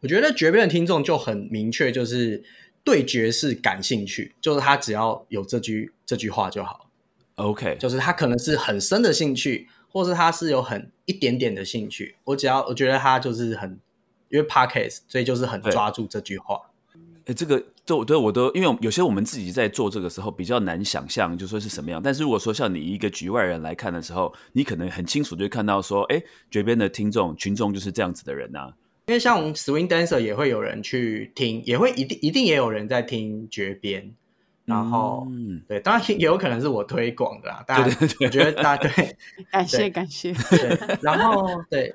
[0.03, 2.43] 我觉得绝边的听众就很明确，就是
[2.83, 6.89] 对爵士感兴趣，就是他只要有这句这句话就好。
[7.35, 12.17] OK，就是他可能是很深的兴趣，或是他是有很一点点的兴趣。
[12.25, 13.79] 我只要我觉得他就是很
[14.29, 16.59] 因为 podcast，所以就是很抓住这句话。
[17.25, 22.01] 哎，这个都对我都，因为有些我们自己在做这个时候比较难想象，就说是什么样。
[22.03, 28.73] 但是如果说像你一个局外人来看的时候，你可能很清楚就会看到说，哎，绝边的听众群众就是这样子的人呐、
[29.07, 34.13] 因为像 swing dancer 也会有人去听，也会一定一定也有人在听绝边，
[34.63, 37.63] 然后、嗯对，当然也有可能是我推广的啦。
[37.67, 39.15] 当然，对对对我觉得大家对
[39.51, 40.31] 感谢感谢。
[40.33, 41.93] 对，然后对，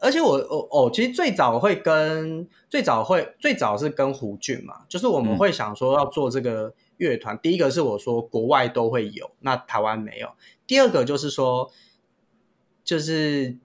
[0.00, 7.38] 而且我我哦，其实最早会跟最早会最早是跟胡俊嘛，就是我们嗯会想说要做这个乐团。
[7.42, 10.30] 第一个是我说国外都会有，那台湾没有。
[10.66, 11.70] 第二个就是说，
[12.82, 13.56] 就是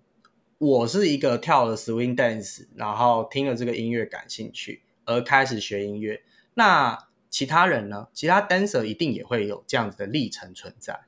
[0.58, 6.22] 我是一个跳了 swing dance，然后听了这个音乐感兴趣，而开始学音乐。
[6.54, 6.98] 那
[7.30, 8.08] 其他人呢？
[8.14, 11.02] 其他 dancer 一定也会有这样子的历程存在。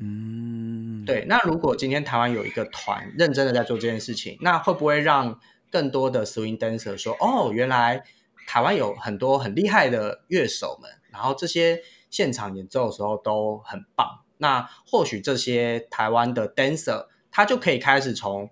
[0.00, 5.38] 嗯，对，那如果今天台湾有一个团认真的在做这件事情，那会不会让
[5.70, 8.02] 更多的 swing dancer 说，哦，原来
[8.46, 14.20] 台湾有很多很厉害的乐手们，然后这些现场演奏的时候都很棒。
[14.38, 18.48] 那或许这些台湾的 dancer 他就可以开始从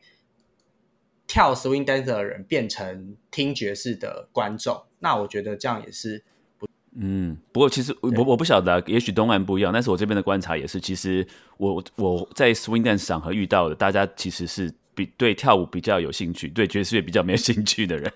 [1.26, 4.82] 跳 swing dancer 的人变成听爵士的观众。
[4.98, 6.22] 那我觉得这样也是
[6.58, 6.66] 不
[6.98, 11.26] 嗯，不过其实我我不晓得啊、也许东岸不一样，但是我这边的观察也是，其实
[11.58, 18.12] 我我在 swing dance 场合遇到的，大家其实是比对跳舞比较有兴趣，对爵士乐比较没有兴趣的人。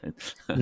[0.48, 0.60] 嗯，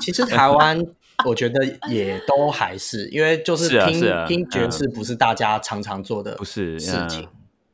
[0.00, 0.84] 其实台湾
[1.24, 7.28] 我觉得也都还是，因为就是听听爵士不是大家常常做的不是事情，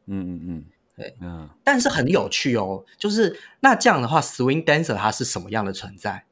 [0.06, 0.64] 嗯嗯嗯，
[1.00, 2.84] 对，嗯，但是很有趣哦。
[2.98, 6.24] 就是那这样的话，swing dancer 它是什么样的存在？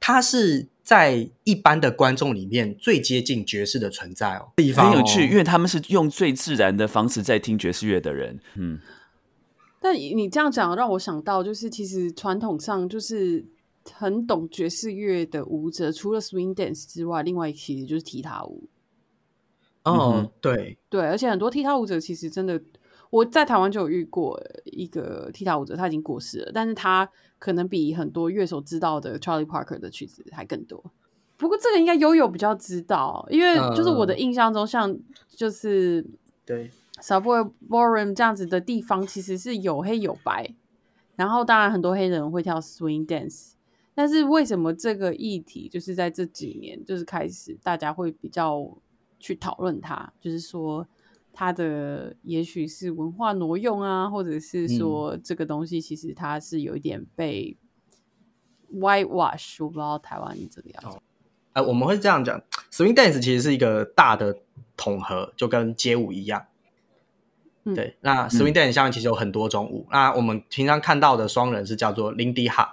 [0.00, 8.40] 它是在一般的观众里面最接近爵士的存在哦，地方很有趣，因为为他们是用最自然的方式在听爵士乐的人。
[8.56, 8.80] 嗯，
[9.80, 13.44] 但你这样讲让我想到，就是其实传统上就是
[13.92, 18.68] 很懂爵士乐的舞者，除了 swing dance 之外，另外其实就是踢踏舞。
[19.84, 22.60] 哦，对对，而且很多踢踏舞者其实真的，
[23.10, 30.82] 我在台湾就有遇过一个踢踏舞者，他已经过世了，但是他可能比很多乐手知道的 Charlie Parker 的曲子还更多。
[31.36, 34.96] 不过这个应该悠悠比较知道，因为就是我的印象中，像
[35.28, 36.04] 就是
[36.44, 36.70] 对。
[37.00, 40.52] Subway Ballroom 这样子的地方，其实是有黑有白，
[41.14, 43.52] 然后当然很多黑人会跳 swing dance，
[43.94, 48.76] 但是为什么这个议题就是在这几年就是开始大家会比较
[49.20, 50.84] 去讨论它，就是说
[51.38, 57.56] 它的也许是文化挪用啊，或者是说这个东西其实它是有一点被
[58.74, 60.98] whitewash，我不知道台湾这个样子。
[61.52, 64.36] 呃，我们会这样讲，swing dance 其实是一个大的
[64.76, 66.44] 统合，就跟街舞一样。
[67.62, 69.86] 嗯对，那 swing dance 下面其实有很多种舞。
[69.92, 72.70] 那我们平常看到的双人是叫做 Lindy Hop，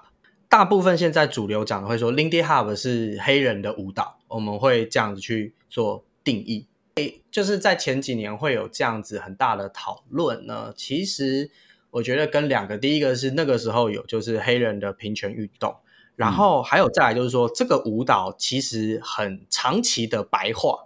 [0.49, 6.65] 大部分现在主流讲的会说 Lindy Hop 是黑人的舞蹈，我们会这样子去做定义。
[6.95, 10.73] 诶，就是在前几年会有这样子很大的讨论呢。
[10.77, 11.51] 其实
[11.91, 15.75] 我觉得跟两个，第一个是那个时候有就是黑人的平权运动。
[16.15, 20.85] 然后还有再来就是说，这个舞蹈其实很长期的白化。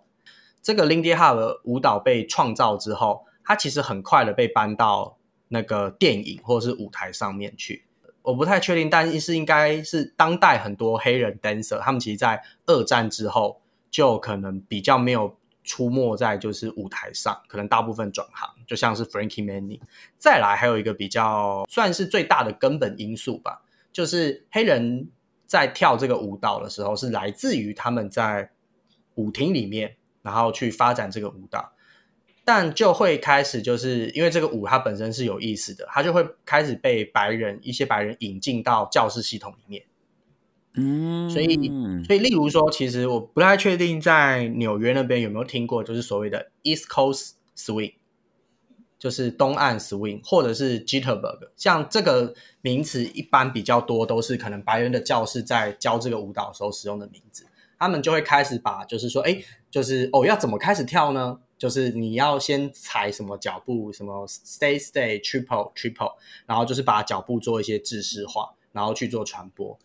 [0.63, 7.85] 这个 Lindy Hop 的舞蹈被创造之后，它其实很快的被搬到那个电影或者是舞台上面去。
[8.23, 19.81] 我不太确定，但是应该是当代很多黑人 dancer，他们其实在二战之后就可能比较没有出没在就是舞台上，可能大部分转行，就像是 Frankie Manning。
[20.17, 25.09] 再来还有一个比较算是最大的根本因素吧，就是黑人。
[25.49, 28.51] 在跳这个舞蹈的时候，是来自于他们在
[29.15, 31.73] 舞厅里面，然后去发展这个舞蹈，
[32.45, 39.83] 但就会开始就是因为这个舞它本身是有意思的，它就会开始被白人一些白人引进到教室系统里面。
[40.75, 41.71] 嗯，所以
[42.05, 47.93] 所以例如说，其实我不太确定在纽约那边有没有听过，就是所谓的 East Coast Swing。
[48.97, 57.45] 就是东岸 swing 或者是 jitterbug，像这个名词一般比较多都是可能白人的教室在教这个舞蹈的时候使用的名字，
[57.79, 59.41] 他们就会开始把就是说，哎，
[59.71, 61.39] 就是哦要怎么开始跳呢？
[61.57, 66.15] 就是你要先踩什么脚步，什么 stay stay triple triple，
[66.45, 69.79] 然后就是把脚步做一些制式化，然后去做传播。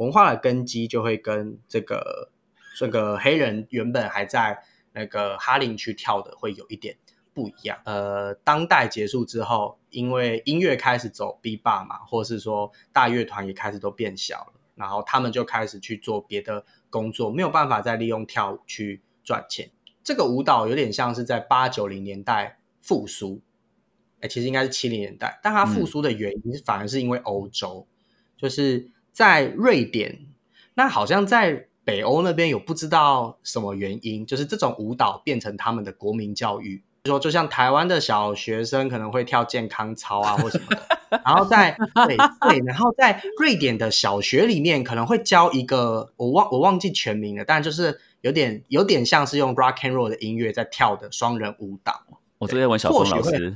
[0.00, 2.30] 文化的根基就会跟这个
[2.76, 6.96] 这个黑人原本还在那个哈林区跳的会有一点。
[7.32, 19.70] 不一样，呃，当代结束之后，因为音乐开始走 B 霸嘛，或是说大乐团也开始都变小了，然后他们就开始去做别的工作，没有办法再利用跳舞去赚钱。
[20.02, 23.40] 这个舞蹈有点像是在八九零年代复苏，
[24.20, 27.86] 哎，其实应该是七零年代，但它复苏的原因反而是因为欧洲，
[28.36, 28.90] 就是
[29.20, 30.18] 在瑞典，
[30.72, 36.82] 那好像在北欧那边有不知道什么原因，就是这种舞蹈变成他们的国民教育。
[37.04, 52.02] 说就像台湾的小学生可能会跳健康操啊或什么的，然后在对对，然后在瑞典的小学里面可能会教一个我忘我忘记全名了，但就是有点有点像是用 rock and roll 的音乐在跳的双人舞蹈。
[52.38, 53.54] 我昨天问小峰老师，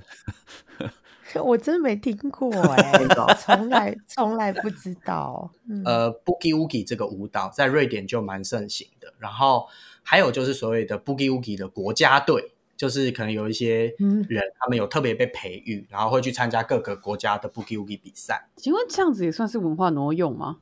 [1.42, 3.06] 我真没听过 哎，
[3.38, 5.50] 从来从来不知道。
[5.84, 9.66] 呃，boogie woogie 这个舞蹈在瑞典就蛮盛行的，然后
[10.02, 12.50] 还有就是所谓的 boogie woogie 的国家队。
[12.76, 13.94] 就是可能有一些
[14.28, 18.48] 人，他们有特别被培育，然后会去参加各个国家的 boogie woogie 比赛。
[18.56, 20.56] 请问这样子也算是文化挪用吗？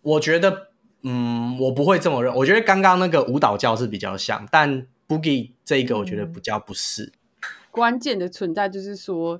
[0.00, 0.68] 我觉得，
[1.02, 2.34] 嗯，我不会这么认。
[2.34, 7.12] 我觉得刚刚那个舞蹈教是比较像，但 boogie 这一个我觉得比较不是。
[7.76, 9.38] 关键的存在就是说，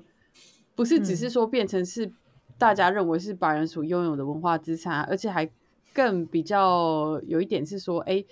[0.75, 2.11] 不是只是说变成是
[2.55, 5.49] 大家认为是白人所拥有的文化资产，而且还
[5.91, 8.23] 更比较有一点是说，哎，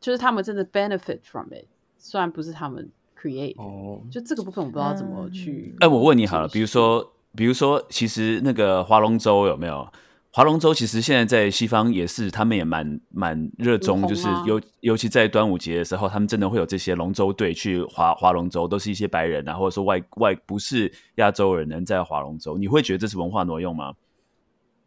[0.00, 1.66] 就是他们真的 benefit from it。
[1.96, 2.88] 虽然不是他们
[3.20, 5.74] create，哦，就这个部分我不知道怎么去。
[5.80, 9.92] 哎，我问你好了，比如说，比如说，其实那个划龙舟有没有？
[10.30, 22.58] 划龙舟其实现在在西方也是，他们也蛮蛮热衷，就是尤尤其在端午节的时候，他们真的会有这些龙舟队去划划龙舟，都是一些白人啊，或者说外外不是亚洲人能在划龙舟。
[22.58, 23.94] 你会觉得这是文化挪用吗？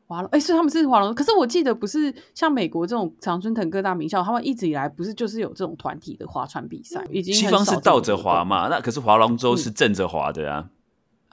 [0.07, 10.69] 划龙，哎，所以他们是划龙，可是我记得不是像美国这种常春藤各大名校，他们一直以来不是就是有这种团体的划船比赛，已经西方是倒着划嘛，那可是划龙舟是正着划的啊，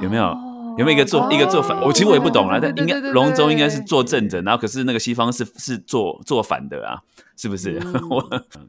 [0.01, 0.35] 有没有？
[0.79, 1.76] 有没有一个做、哦一个做反？
[1.83, 7.03] 我其实我也不懂啊，但应该龙舟应该是对做正的，然后可是那个西方是是做做反的啊，
[7.37, 7.81] 是不是？
[7.85, 8.18] 嗯 我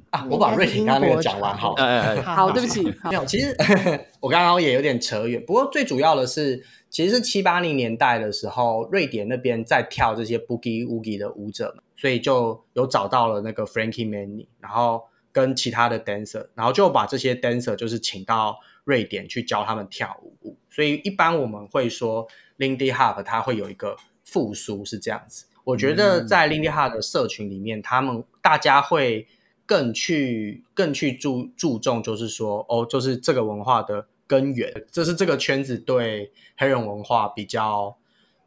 [0.09, 1.83] 啊，我把瑞典刚刚那个讲完好了。
[1.83, 3.55] 哎哎哎，好，对不起，好没有，其实
[4.19, 5.41] 我刚刚也有点扯远。
[5.45, 20.57] 不过最主要的是，其实是七八零年代的时候，瑞典那边在跳这些 boogie woogie 的舞者们，所以就有找到了那个 Frankie Manny，然后跟其他的 dancer，然后就把这些 dancer 就是请到瑞典去教他们跳舞。
[20.69, 22.27] 所以一般我们会说
[22.57, 25.45] Lindy Hop 它会有一个复苏是这样子。
[25.63, 29.27] 我觉得在 Lindy Hop 的社群里面，他们大家会
[29.65, 37.97] 更去更去注注重，就是说哦，就是这个文化的根源，这是这个圈子对黑人文化比较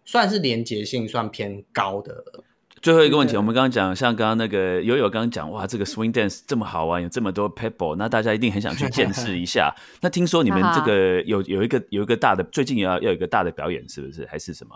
[0.04, 2.24] 算是连结性算偏高的。
[2.82, 9.72] 最后一个问题，我们刚刚讲，像刚刚那个友友刚刚讲，哇，这个 swing dance 这么好玩，有这么多 pebble，那大家一定很想去见识一下。
[10.02, 14.26] 那听说你们这个有有一个有一个大的，最近也要要有一个大的表演，是不是？
[14.26, 14.74] 还是什么？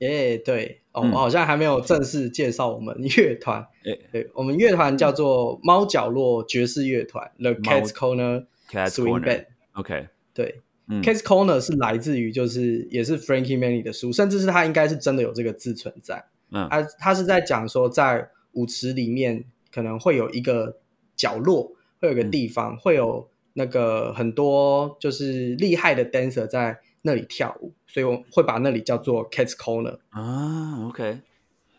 [0.00, 3.64] 耶、对哦，嗯我好像还没有正式介绍我们乐团。
[3.84, 9.44] 诶对我们乐团叫做猫角落爵士乐团 The Cats Corner Cat Swing Band。
[9.74, 16.24] OK，对、嗯 Cats Corner 是来自于就是也是 Frankie Manny 的书，甚至是他应该是真的有这个字存在。
[16.52, 20.78] 嗯他他是在讲说，在舞池里面可能会有一个
[21.16, 29.98] 角落，会有个地方，会有那个很多就是厉害的 dancer 在那里跳舞，所以我会把那里叫做 Cats Corner。
[30.10, 31.20] 啊，OK，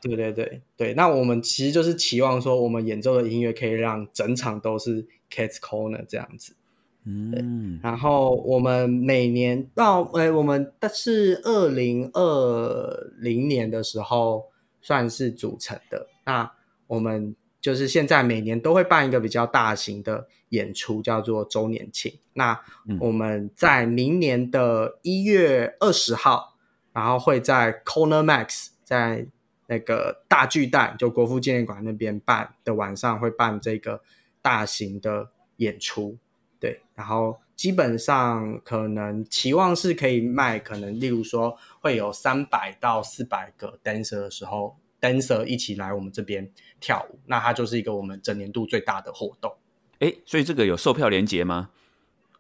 [0.02, 6.56] 对对对对，那我们其实就是期望说，我们演奏的音乐可以让整场都是 Cats Corner 这样子。
[7.04, 14.51] 嗯，然后我们每年到哎，我们但是二零二零年的时候
[14.82, 16.08] 算是组成的。
[16.26, 16.52] 那
[16.88, 22.20] 我们就是现在每年都会办一个比较大型的演出，叫做周年庆。
[22.34, 26.56] 那嗯我们在明年的一月二十号，
[26.92, 29.28] 然后会在 Corner Max 在
[29.68, 34.02] 那个大巨蛋，就国父纪念馆那边办的晚上会办这个
[34.42, 36.18] 大型的演出。
[36.60, 49.54] 对，然后基本上可能期望是可以卖，可能例如说会有三百到四百个 dancer 的时候，dancer 一起来我们这边跳舞，那它就是一个我们整年度最大的活动。
[50.00, 51.70] 哎，所以这个有售票连接吗？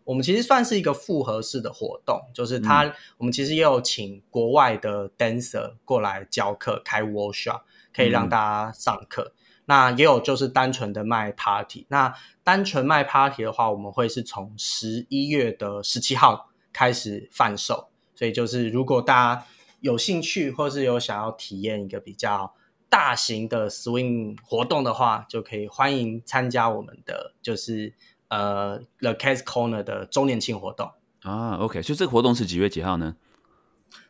[0.05, 7.61] 我们其实算是一个复合式的活动，就是它，我们其实也有请国外的 dancer 过来教课，开 workshop，
[7.95, 9.34] 可以让大家上课。
[9.66, 11.86] 那也有就是单纯的卖 party。
[11.89, 17.89] 那单纯卖 party 的话，我们会是从十一月的十七号开始贩售。
[18.16, 19.45] 所以就是如果大家
[19.80, 22.53] 有兴趣，或是有想要体验一个比较
[22.89, 27.93] 大型的 swing 活动的话，就可以欢迎参加我们的就是
[28.28, 30.91] 呃 The Case Corner 的周年庆活动。
[31.22, 33.16] 啊，OK，所以这个活动是几月几号呢？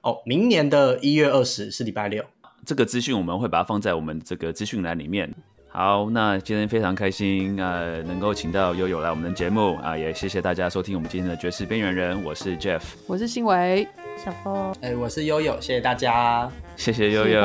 [0.01, 2.25] 哦，明年的一月二十是礼拜六。
[2.65, 5.33] 这个资讯我们会把它放在我们这个资讯栏里面。
[5.73, 13.87] 好，那今天非常开心啊、呃能够请到悠悠来我们的节目啊、也谢谢大家收听我们今天的爵士边缘人，我是 Jeff，我是新维，
[14.17, 16.51] 小峰，哎，我是悠悠，谢谢大家。
[16.75, 17.41] 谢谢悠悠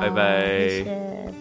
[0.00, 0.84] 拜拜。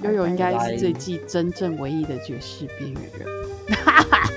[0.03, 4.36] 悠悠应该是这季真正唯一的爵士边缘人。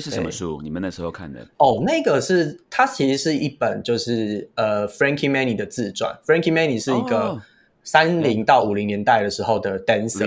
[0.00, 0.60] 是什么书？
[0.62, 1.46] 你们那时候看的？
[1.58, 6.18] 哦，那个是它其实是一本就是呃 Frankie Manny 的自传。
[6.26, 7.42] Frankie Manny 是一个哦
[7.82, 10.18] 三零到五零年代的时候的 dancer，、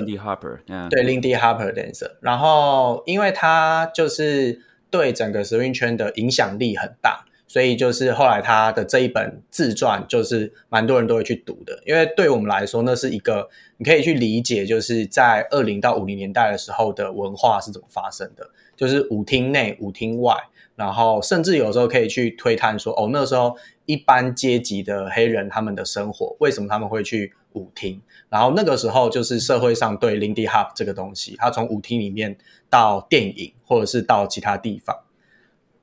[0.90, 2.12] 对 Lindy Harper dancer。
[2.20, 4.60] 然后因为他就是
[4.90, 13.48] 对整个 swing 圈的影响力很大，所以就是后来他的这一本自传，就是蛮多人都会去读的，因为对我们来说，那是一个
[13.78, 20.36] 你可以去理解，就是在二零到五零年代的时候的文化是怎么发生的，就是舞厅内、舞厅外，
[20.76, 23.56] 然后甚至有时候可以去推探说，哦，那时候
[23.86, 28.02] 一般阶级的黑人他们的生活，为什么他们会去舞厅？
[28.30, 32.36] 然后那个时候就是社会上对 Lindy Hop 这个东西，他从舞厅里面
[32.70, 34.98] 到电影，或者是到其他地方。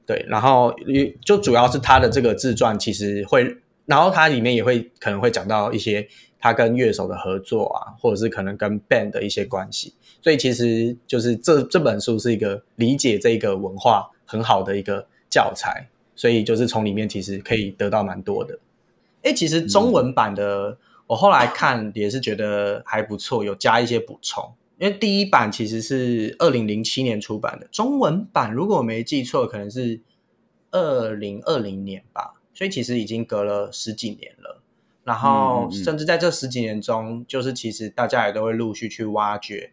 [0.04, 0.74] 对，然后
[1.24, 6.08] 就主要是他的这个自传，其实会，然后它里面也会可能会讲到一些
[6.40, 18.58] 他跟乐手的合作啊，或者是可能跟 band 的一些关系，所以其实就是这这本书是一个理解这个文化很好的一个教材，所以就是从里面其实可以得到蛮多的。
[19.22, 24.52] 哎，其实中文版的我后来看也是觉得还不错，有加一些补充。
[24.78, 30.00] 因为第一版其实是二零零七年出版的，中文版如果我没记错，可能是
[30.70, 34.62] 二零二零年吧，所以其实已经隔了十几年了。
[35.04, 39.70] 然后甚至在这十几年中，就是其实大家也都会陆续去挖掘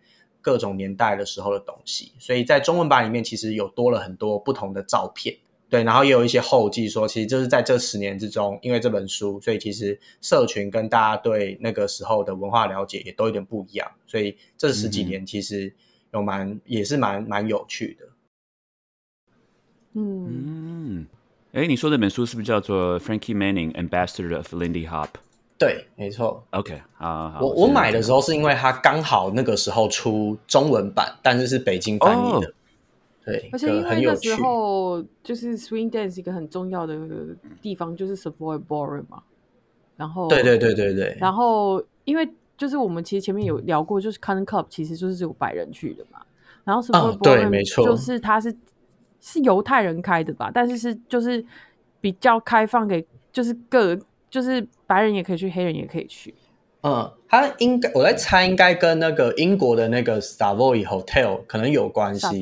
[0.47, 5.35] 各种年代的时候的东西，所以在中文版里面其实有多了很多不同的照片。
[5.67, 15.75] 对，然后也有一些后记说，其实就是在这十年之中，因为这本书，所以其实社群跟大家对那个时候的文化了解也都有点不一样，所以这十几年其实
[16.13, 18.05] 有蛮也是蛮蛮有趣的。
[19.95, 21.05] 嗯嗯，
[21.51, 25.09] 哎，你说这本书是不是叫做 Frankie Manning Ambassador of Lindy Hop？
[25.57, 26.43] 对，没错。
[26.51, 32.53] OK，好，我我买的时候是因为它刚好那个时候出中文版，但是是北京翻译的。
[33.25, 36.95] 对，而且因为那时候就是 swing dance 一个很重要的
[37.61, 39.21] 地方就是 Savoy Ballroom 嘛，
[39.97, 46.21] 然后对对对对对，然后因为就是我们其实前面有聊过，就是 c o n Club 其实就是只有白人去的嘛，
[46.63, 48.55] 然后 Savoy Ballroom 就是它是
[49.19, 51.43] 是犹太人开的吧，但是是就是
[51.99, 53.97] 比较开放给就是各
[54.29, 56.33] 就是白人也可以去，黑人也可以去。
[56.81, 62.41] 嗯，他应该我在猜，应该跟那个英国的那个 Savoy Hotel 可能有关系。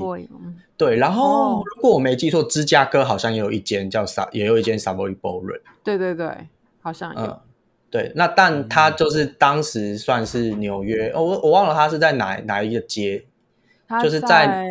[0.78, 5.62] 对，然后如果我没记错，芝加哥好像也有一间叫 Sa，也有一间 Savoy Ballroom。
[5.84, 6.30] 对对对，
[6.82, 7.40] 好像有。
[7.90, 13.24] 对，那但他就是当时算是纽约，哦，我我忘了他是在哪哪一个街，
[14.04, 14.68] 就是在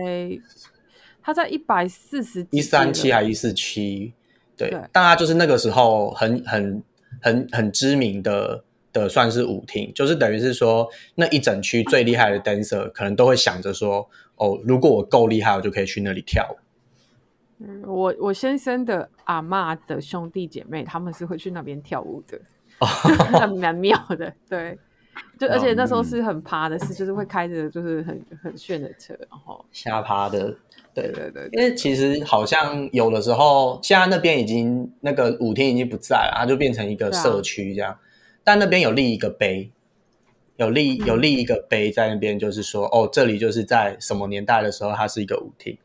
[1.23, 4.13] 他在一百四十一三七还一四七，
[4.59, 6.83] 对，但他就是那个时候很很
[7.25, 8.63] 很很知名的。
[8.95, 16.55] 的算是舞厅，就是等于是说那一整区最厉害的 dancer 可能都会想着说，哦，如果我够厉害，我就可以去那里跳舞。
[17.59, 22.41] 嗯，我我先生的阿妈的兄弟姐妹，他们是会去那边跳舞的，
[22.79, 24.33] 很蛮妙的。
[24.49, 24.79] 对，
[25.41, 30.57] 就而且那时候是很趴的，是就是会开着就是很很炫的车，然后瞎趴的。
[30.95, 37.99] 对对对，因为其实好像有的时候，现在那边已经那个舞厅已经不在了，它就变成一个社区这样。
[38.45, 39.71] 但那边有立一个碑，
[40.57, 45.77] 有立有立一个碑在那边，就是说，哦，这里就是在什么年代的时候，它是一个舞厅。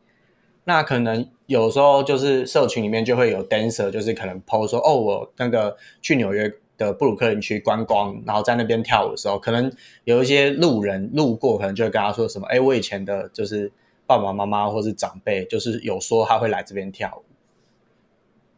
[0.66, 9.72] 那可能有时候就是社群里面就会有 dancer，就是可能 post 说，哦，我那个去纽约的布鲁克林区观光，然后在那边跳舞的时候，可能
[10.04, 13.72] 有一些路人路过，可能就会跟他说什么，哎，我以前的就是
[14.10, 17.24] 爸爸妈妈或是长辈，就是有说他会来这边跳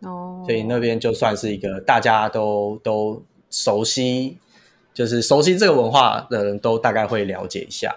[0.01, 0.07] 舞。
[0.07, 3.21] 哦，所以那边就算是一个大家都都。
[3.53, 4.37] 熟悉
[4.93, 7.93] 就是熟悉这个文化的人都大概会了解一下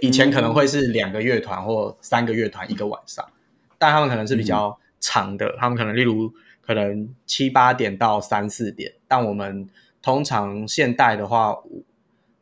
[0.00, 3.28] 以前可能会是两个乐团或三个乐团一个晚上，
[3.76, 6.32] 但他们可能是比较长的，他们可能例如
[6.64, 9.68] 可能七八点到三四点，但我们
[10.00, 11.58] 通常现代的话，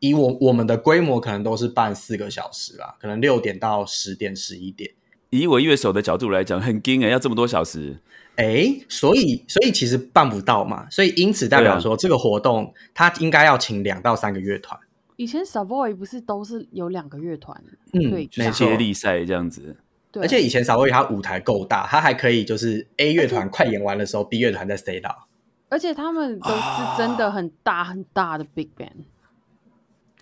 [0.03, 4.91] 以我我们的规模可能都是办四个小时啦，可能六点到十点十一点。
[5.31, 7.97] 以我乐手的角度来讲，很惊啊，要这么多小时。
[8.35, 14.77] 哎，所以所以其实办不到嘛，所以因此代表说这个活动它应该要请两到三个乐团。
[15.15, 19.77] 以前 Savoy 不是都是有两个乐团，嗯，对，接力赛这样子。
[20.11, 25.29] 对，而且以前 Savoy 它舞台够大，它还可以就是 A 乐团快演完的时候，B 乐团再 stay 到。
[25.69, 29.05] 而且他们都是真的很大很大的 Big Band。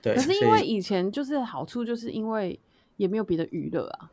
[0.03, 2.59] 对，可是因为以前就是好处，就是因为
[2.96, 4.11] 也没有别的娱乐啊，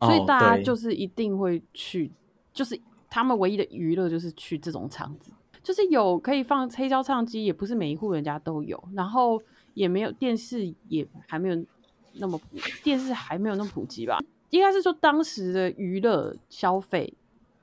[0.00, 2.10] 所以大家就是一定会去，
[2.52, 2.80] 就是。
[3.14, 5.30] 他们唯一的娱乐就是去这种场子，
[5.62, 9.38] 就是有可以放黑胶唱机，也不是每一户人家都有，然后
[9.74, 11.66] 也没有电视，也还没有
[12.14, 12.40] 那么
[12.82, 14.18] 电视还没有那么普及吧。
[14.48, 17.12] 应该是说当时的娱乐消费，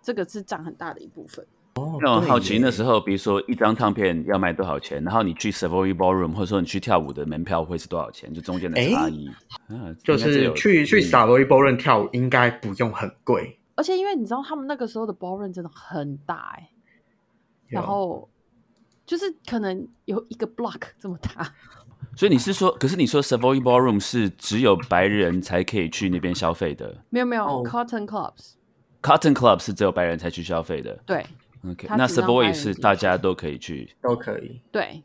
[0.03, 1.43] 这个是占很大的一部分。
[1.79, 8.33] 哦，那我好奇那时候，比如说一张唱片要卖多少钱，然后你去 Savoy Ballroom，或者说你去跳舞的门票会是多少钱？
[8.33, 9.29] 就中间的差异。
[9.69, 13.57] 嗯，就是去去 Savoy Ballroom 跳舞应该不用很贵。
[13.75, 16.69] 而且因为你知道他们那个时候的 ballroom 真的很大哎、
[17.67, 18.29] 然有后
[19.05, 21.53] 就是可能有一个 block 这么大。
[22.15, 30.99] 所以你是说，可是你说 Savoy Ballroom 是只有白人才可以去那边消费的没有没有、哦 cotton clubs，，Cotton Club 是只有白人才去消费的。
[31.05, 31.25] 对
[31.67, 33.93] OK，那它只让白 Savoy 是大家都可以去。
[34.01, 34.61] 都可以。
[34.71, 35.03] 对，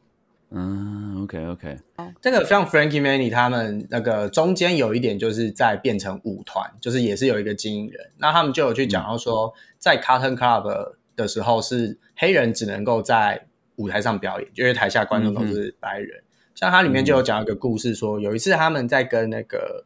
[0.51, 1.77] 嗯，OK OK，
[2.21, 13.47] 这个像 Frankie Manny 他们那个中间有一点就是在变成舞团，就是也是有一个经营人，那他们就有去讲到说，在 Cotton Club 的时候是黑人只能够在
[13.77, 16.23] 舞台上表演，因为台下观众都是白人。
[16.55, 19.85] 像它里面就有讲一个故事说，有一次他们在跟那个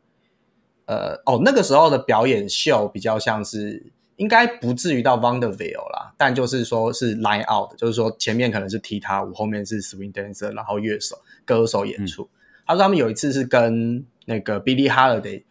[0.85, 3.91] 呃哦那个时候的表演秀比较像是。
[4.19, 12.29] 应该不至于到 Wonderville 啦，但就是说是 line out，就是说前面可能是踢踏舞，后面是 swing dancer，然后乐手、歌手演出。
[12.67, 15.45] 他说他们有一次是跟那个 Billie Holiday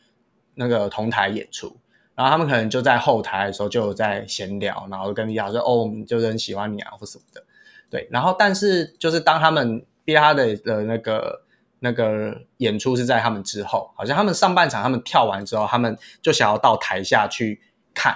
[0.53, 1.77] 那个同台演出，
[2.13, 7.41] 然后他们可能就在后台的时候就有在闲聊，然后跟 Holiday 说：“哦，我们就是很喜欢你啊，或什么的。”
[7.89, 11.41] 对，然后但是就是当他们 Billie Holiday 的那个
[11.79, 17.61] 那个演出是在他们之后，好像他们上半场他们跳完之后，他们就想要到台下去
[17.93, 18.13] 看。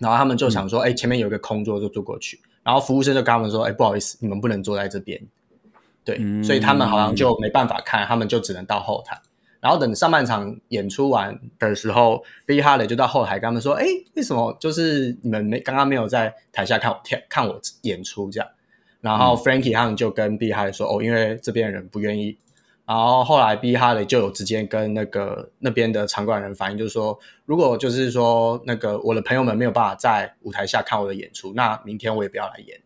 [0.00, 2.40] 然后他们就想说，哎、前面有一个空座，就坐过去。
[2.64, 5.20] 然后服务生就跟他们说，哎，不好意思，你们不能坐在这边。
[6.04, 9.20] 对，嗯所以他们好像就没办法看，他们就只能到后台。
[9.60, 13.84] 然后等上半场演出完的时候，Billy Holiday 就到后台跟他们说，哎，
[14.14, 18.48] 为什么就是你们没刚刚没有在台下看我跳看我演出这样？
[19.02, 22.38] 然后 Frankie 他们就跟 Billy Holiday 说，哦，因为这边人不愿意
[22.90, 32.80] 然后后来 B 哈雷就有直接跟那个那边的场馆人反映，就是说，如果就是说那个我的朋友们没有办法在舞台下看我的演出，那明天我也不要来演。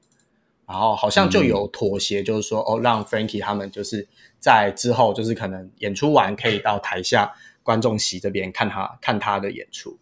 [0.67, 4.07] 然后好像就有妥协，就是说、哦，让 Frankie 他们就是
[4.39, 7.33] 在之后就是可能演出完可以到台下
[7.63, 9.97] 观众席这边看他看他的演出。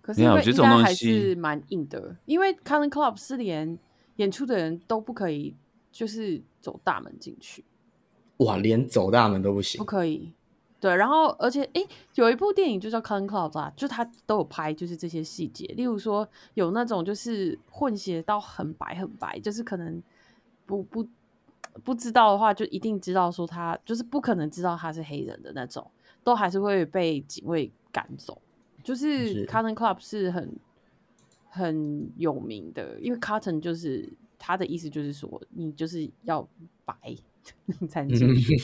[0.00, 3.78] 可是因为我觉得这种东西是蛮硬的，因为 Cotton Club 是连
[4.16, 5.54] 演出的人都不可以，
[5.92, 7.62] 就是走大门进去，
[8.38, 9.84] 哇，连走大门都不行不。
[9.84, 10.32] 可以。
[10.80, 20.02] 对，然后而且诶，有一部电影就叫《Cotton Club》啊，就他都有拍，就是这些细节，例如说有那种就是混血到很白很白，就是可能
[20.66, 21.08] 不不
[21.82, 25.90] 不知道的话，就一定知道说他就是不可能知道他是黑人的那种，
[26.22, 28.36] 都还是会被警卫赶走。
[28.82, 30.54] 就是是 Cotton Club 是很
[31.48, 36.46] 很有名的，因为 Cotton 就是他的意思就是说你就是要
[36.84, 36.94] 白
[37.80, 38.56] 你才能进去。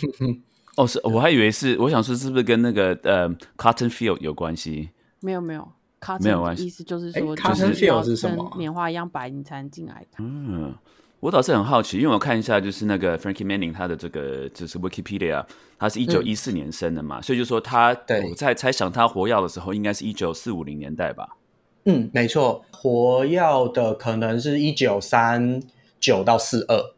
[0.76, 4.90] 哦，是我还以为是，我想说是不是跟那个呃 Cotton Field 有关系？
[5.20, 5.68] 没有没有
[6.00, 10.24] ，cotton 没有关系意思就是诶说，cotton 就是要 field 是什跟么啊棉花一样白，你才能进来看。
[10.26, 10.74] 嗯，
[11.18, 15.44] 我倒是很好奇，因为我看一下就是那个 Frankie Manning 他的这个就是 Wikipedia，
[15.78, 21.36] 他是一九一四年生的嘛，所以就说他对我在猜想他活跃的时候应该是一九四五零年代吧。
[21.84, 23.40] 嗯，没错，活跃
[23.74, 25.60] 的可能是一九三
[25.98, 26.94] 九到四二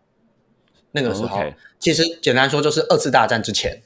[0.92, 1.38] 那个时候。
[1.78, 3.82] 其实简单说就是二次大战之前。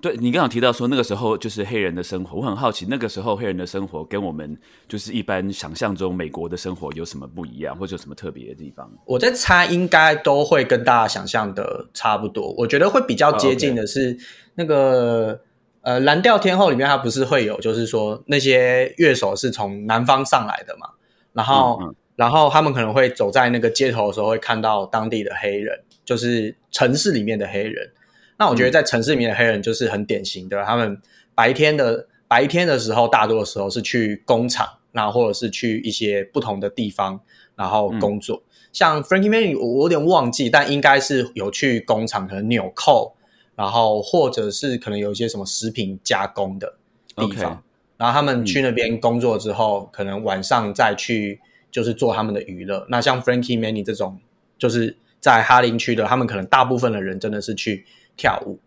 [0.00, 4.58] 对你刚刚提到说那个时候就是黑人的生活，我很好奇那个时候黑人的生活跟我们
[4.88, 8.90] 就是一般想象中美国的生活有什么不一样，或者有什么特别的地方？
[9.04, 12.52] 我在猜，应该都会跟大家想象的差不多。
[12.58, 14.18] 我觉得会比较接近的是
[14.56, 15.40] 那个、
[15.82, 20.88] 呃《蓝调天后》里面，它不是会有，就是说那些乐手是从南方上来的嘛，
[21.32, 27.90] 然后、嗯嗯然后他们可能会走在那个街头的时候，会看到当地的黑人，就是城市里面的黑人。
[28.38, 31.00] 那我觉得在城市里面的黑人就是很典型的，他们
[31.34, 37.20] 白天的白天的时候，大多的时候是去工厂，那或者是去一些不同的地方，
[37.54, 38.42] 然后工作。
[38.72, 43.14] 像 Frankie Manning，我我有点忘记，但应该是有去工厂，可能纽扣，
[43.54, 46.74] 然后或者是可能有一些什么食品加工的
[47.14, 47.62] 地方。
[47.98, 51.38] 然后他们去那边工作之后，可能晚上再去
[51.70, 52.84] 就是做他们的娱乐。
[52.88, 54.18] 那像 Frankie Manning 这种，
[54.58, 58.58] 就是在哈林区的，他们可能大部分的人真的是去跳舞。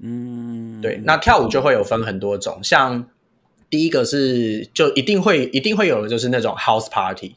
[0.00, 3.08] 嗯，对，那跳舞就会有分很多种，像
[3.70, 7.36] 第一个是就一定会一定会有的就是那种 house party，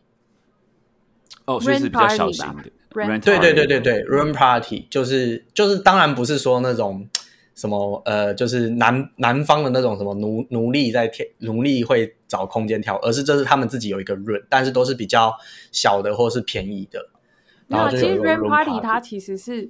[1.46, 2.64] 哦，所以是比较小型的
[3.20, 7.08] 对对对对对，room party 就是就是当然不是说那种
[7.56, 15.34] 什么呃，就是南南方的那种什么奴奴隶在跳奴隶会找空间跳，而是这是他们自己有一个 room，但是都是比较
[15.72, 17.10] 小的或是便宜的。
[17.70, 19.70] 没有啊，其实 Rent Party 它其实是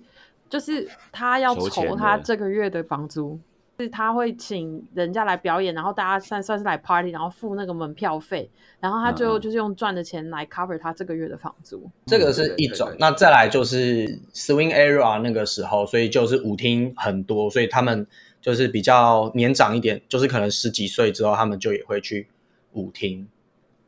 [0.50, 3.40] 就是他要筹他的这个月的房租，
[3.78, 11.90] 是他会请人家来表演，然后大家算算是来 party，然后付那个门票费，然后他最后就是用赚的钱来 cover 他这个月的房租。
[12.08, 18.08] 这个是一种，那再来就是 swing era 那个时候，所以就是舞厅很多，所以他们
[18.42, 22.28] 就是比较年长一点，就是可能十几岁之后，他们就也会去
[22.74, 23.28] 舞厅。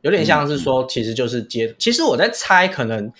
[0.02, 1.74] 有点像是说，其实就是接。
[1.78, 3.12] 其实我在猜，可能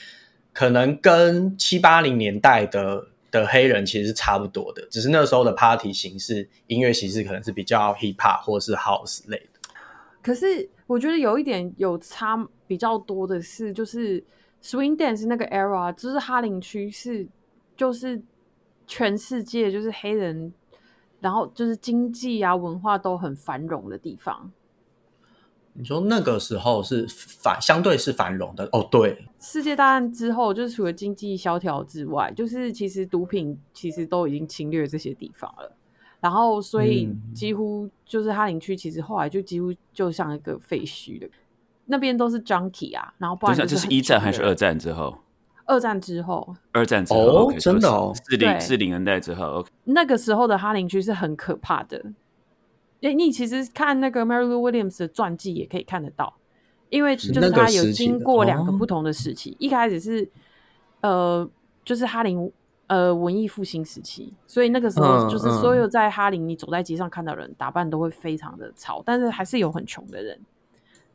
[0.53, 9.71] 可能跟七八零年代的的黑人其实是差不多的，只是那时候的 party 形式、音乐形式可能是比较 hip hop 或是 house 类的。
[10.21, 12.37] 可是我觉得有一点有差
[12.67, 14.23] 比较多的是，就是
[14.63, 17.27] swing dance 那个 era，就是哈林区是
[17.77, 18.23] 就是
[18.87, 20.53] 全世界就是黑人，
[21.21, 24.53] 然后就是经济啊文化都很繁荣的地方。
[25.75, 29.25] 你说那个时候是繁相对是繁荣的哦，对。
[29.41, 35.77] 世界大战之后，就是除了经济萧条之外，就是其实毒品其实都已经侵略这些地方了。
[36.21, 41.29] 然后，所以几乎就是哈林区，其实后来就几乎就像一个废墟的，
[41.87, 43.13] 那边都是 junkie 啊。
[43.19, 45.19] 然后，不然这是一战还是二战之后？
[45.65, 52.05] 二战之后，二战之后，真的哦，四零四零年代之后，那个时候的哈林区是很可怕的。
[53.03, 56.33] 哎，你其实看那个 Mary Lou Williams 的传记也可以看得到，
[56.89, 60.31] 因为就是他有经过两个不同的时期，一开始是
[61.01, 61.49] 呃，
[61.85, 62.51] 就是哈林
[62.87, 70.39] 呃文艺复兴时期，所以那个时候就是所有在哈林你走在街上看到人打扮都会非常的潮，但是还是有很穷的人，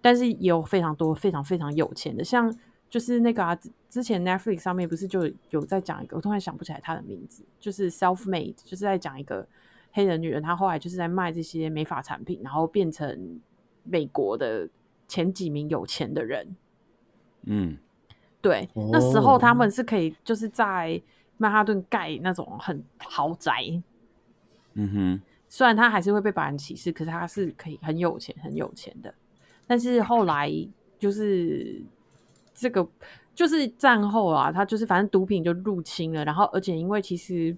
[0.01, 2.53] 但是也有非常多非常非常有钱的，像
[2.89, 3.57] 就是那个啊，
[3.89, 9.47] 之前 Netflix 上面不是就有在讲一个，我突然想不起来他的名字，就是 Self Made，就是在讲一个。
[9.91, 13.39] 黑人女人，她后来就是在卖这些美发产品，然后变成
[13.83, 14.67] 美国的
[15.07, 16.55] 前几名有钱的人。
[17.43, 17.77] 嗯，
[18.41, 21.01] 对，那时候他们是可以就是在
[21.37, 23.81] 曼哈顿盖那种很豪宅。
[24.73, 29.13] 嗯哼，虽然他还是会被白人歧视，可是他是可以很有钱、很有钱的。
[29.65, 30.51] 但是后来
[30.99, 31.81] 就是
[32.53, 32.87] 这个，
[33.33, 37.55] 就是战后啊，他就是反正毒品就入侵了，然后而且因为其实。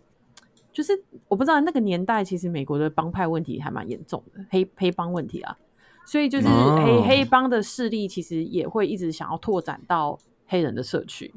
[0.72, 0.94] 就是
[1.28, 5.58] 我不知道那个年代，其实美国的帮派问题还蛮严重的，黑黑帮问题啊，
[6.06, 10.18] 所以就是黑黑帮的势力其实也会一直想要拓展到
[10.48, 11.34] 黑人的社区，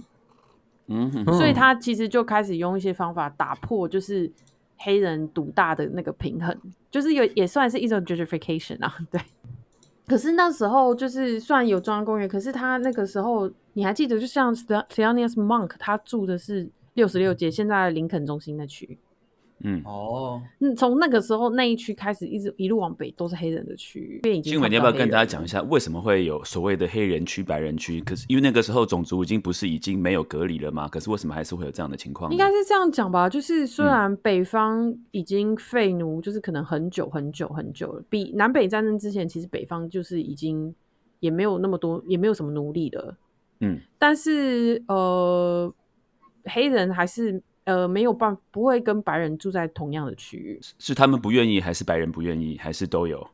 [0.87, 4.31] 嗯，所以他其实就开始用一些方法打破，就是
[4.77, 6.57] 黑人独大的那个平衡，
[6.91, 9.21] 就是有也算是一种 gentrification 啊，对。
[10.07, 18.99] 可是那时候就是虽然有中央公园，可是他那个时候你还记得，就像 Thelonious Monk 他住的是六十六街，现在林肯中心那区。
[19.65, 24.21] 嗯哦，嗯，从那个时候那一区开始，一直一路往北都是黑人的区域。
[24.43, 28.01] 新闻你要不要跟大家讲一下，为什么会有所谓的黑人区、白人区？
[28.01, 30.89] 可是因为那个时候种族已经不是已经没有隔离了吗？
[30.89, 32.33] 可是为什么还是会有这样的情况？
[32.33, 40.75] 应该是这样讲吧，就是虽然北方已经废奴，就是可能很久很久很久了，比南北战争之前，其实北方就是已经
[41.21, 43.17] 也没有那么多，也没有什么奴隶的。
[43.61, 45.73] 嗯，但是呃，
[46.47, 47.41] 黑人还是。
[47.65, 53.25] 呃，没有办不会跟白人住在同样的区域，是他们不愿意，还是白人不愿意，还是都有？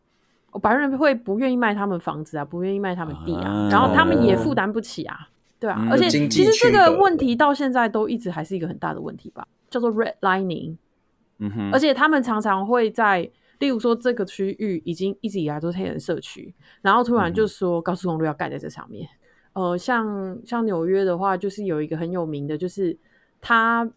[0.61, 5.29] 白人会不愿意卖他们房子啊，不愿意卖他们地啊，然后他们也负担不起啊，
[5.61, 10.77] 对啊，而且其实这个问题到现在都一直还是一个很大的问题吧，叫做 redlining，
[11.39, 16.53] 嗯哼，而且他们常常会在，例如说这个区域已经一直以来都是黑人社区，
[16.83, 19.09] 然后突然就说高速公路要盖在这上面，
[19.53, 22.99] 呃，像像纽约的话，就是有一个很有名的，就是
[23.41, 23.89] 他。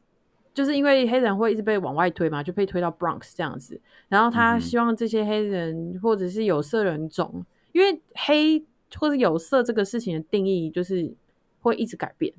[0.54, 3.80] 就是因为黑人会一直被往外推嘛，就被推到 Bronx 这样子。
[4.10, 11.16] 然后他希望这些黑人或者是有色人种，因为黑或者有色这个事情的定义就是
[11.62, 12.34] 会一直改变。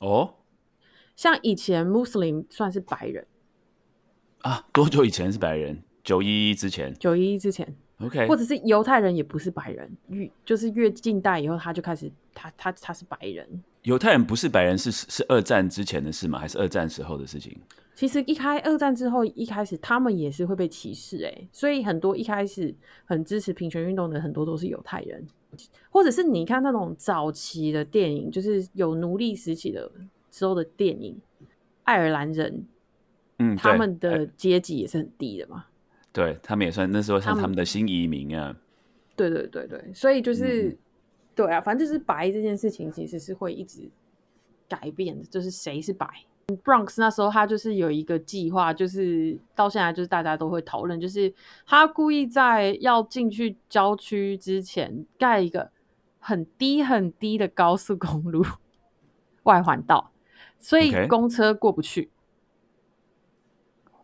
[0.00, 0.34] 哦，
[1.16, 3.26] 像以前 Muslim 算是白人
[4.42, 5.82] 啊，多久以前是白人？
[6.02, 6.92] 九一一之前？
[6.98, 13.46] 九一一之前？OK，或者是犹太人也不是白人，越就是越近代以后，他就开始他他他是白人。
[13.82, 16.38] 犹太人不是白人，是是二战之前的事吗？
[16.38, 17.54] 还是二战时候的事情？
[17.94, 22.74] 其实一开二战之后，一开始他们也是会被歧视哎，所以很多一开始
[23.04, 25.24] 很支持平权运动的很多都是犹太人，
[25.90, 29.88] 或者是你看那种早期的电影，就是有奴隶时期的
[30.32, 31.16] 时候的电影，
[31.84, 32.66] 爱尔兰人，
[33.38, 35.66] 嗯，他们的阶级也是很低的嘛，
[36.14, 38.56] 对他们也算那时候像他们的新移民啊，
[39.14, 40.78] 对对对对，所以就是。
[41.36, 43.90] 对啊，反正就是白这件事情其实是会一直
[44.68, 46.08] 改变的，就是谁是白。
[46.62, 51.34] Bronx 那时候他就是有一个计划，就是到现在就是大家都会讨论，就是
[51.66, 55.72] 他故意在要进去郊区之前盖一个
[56.20, 58.46] 很低很低的高速公路
[59.42, 60.12] 外环道，
[60.60, 62.12] 所以公车过不去。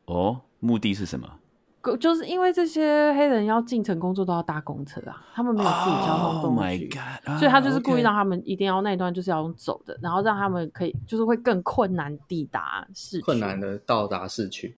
[0.06, 1.38] 哦，目的是什么？
[1.98, 6.90] 就是因为这些黑人要进城工作都要搭公车啊，他们没有自己交通工具，
[7.38, 14.76] 所以他就是故意让他们一定要那一段就是要用走的，然后让他们可以就是会更困难抵达市区，困难的到达市区。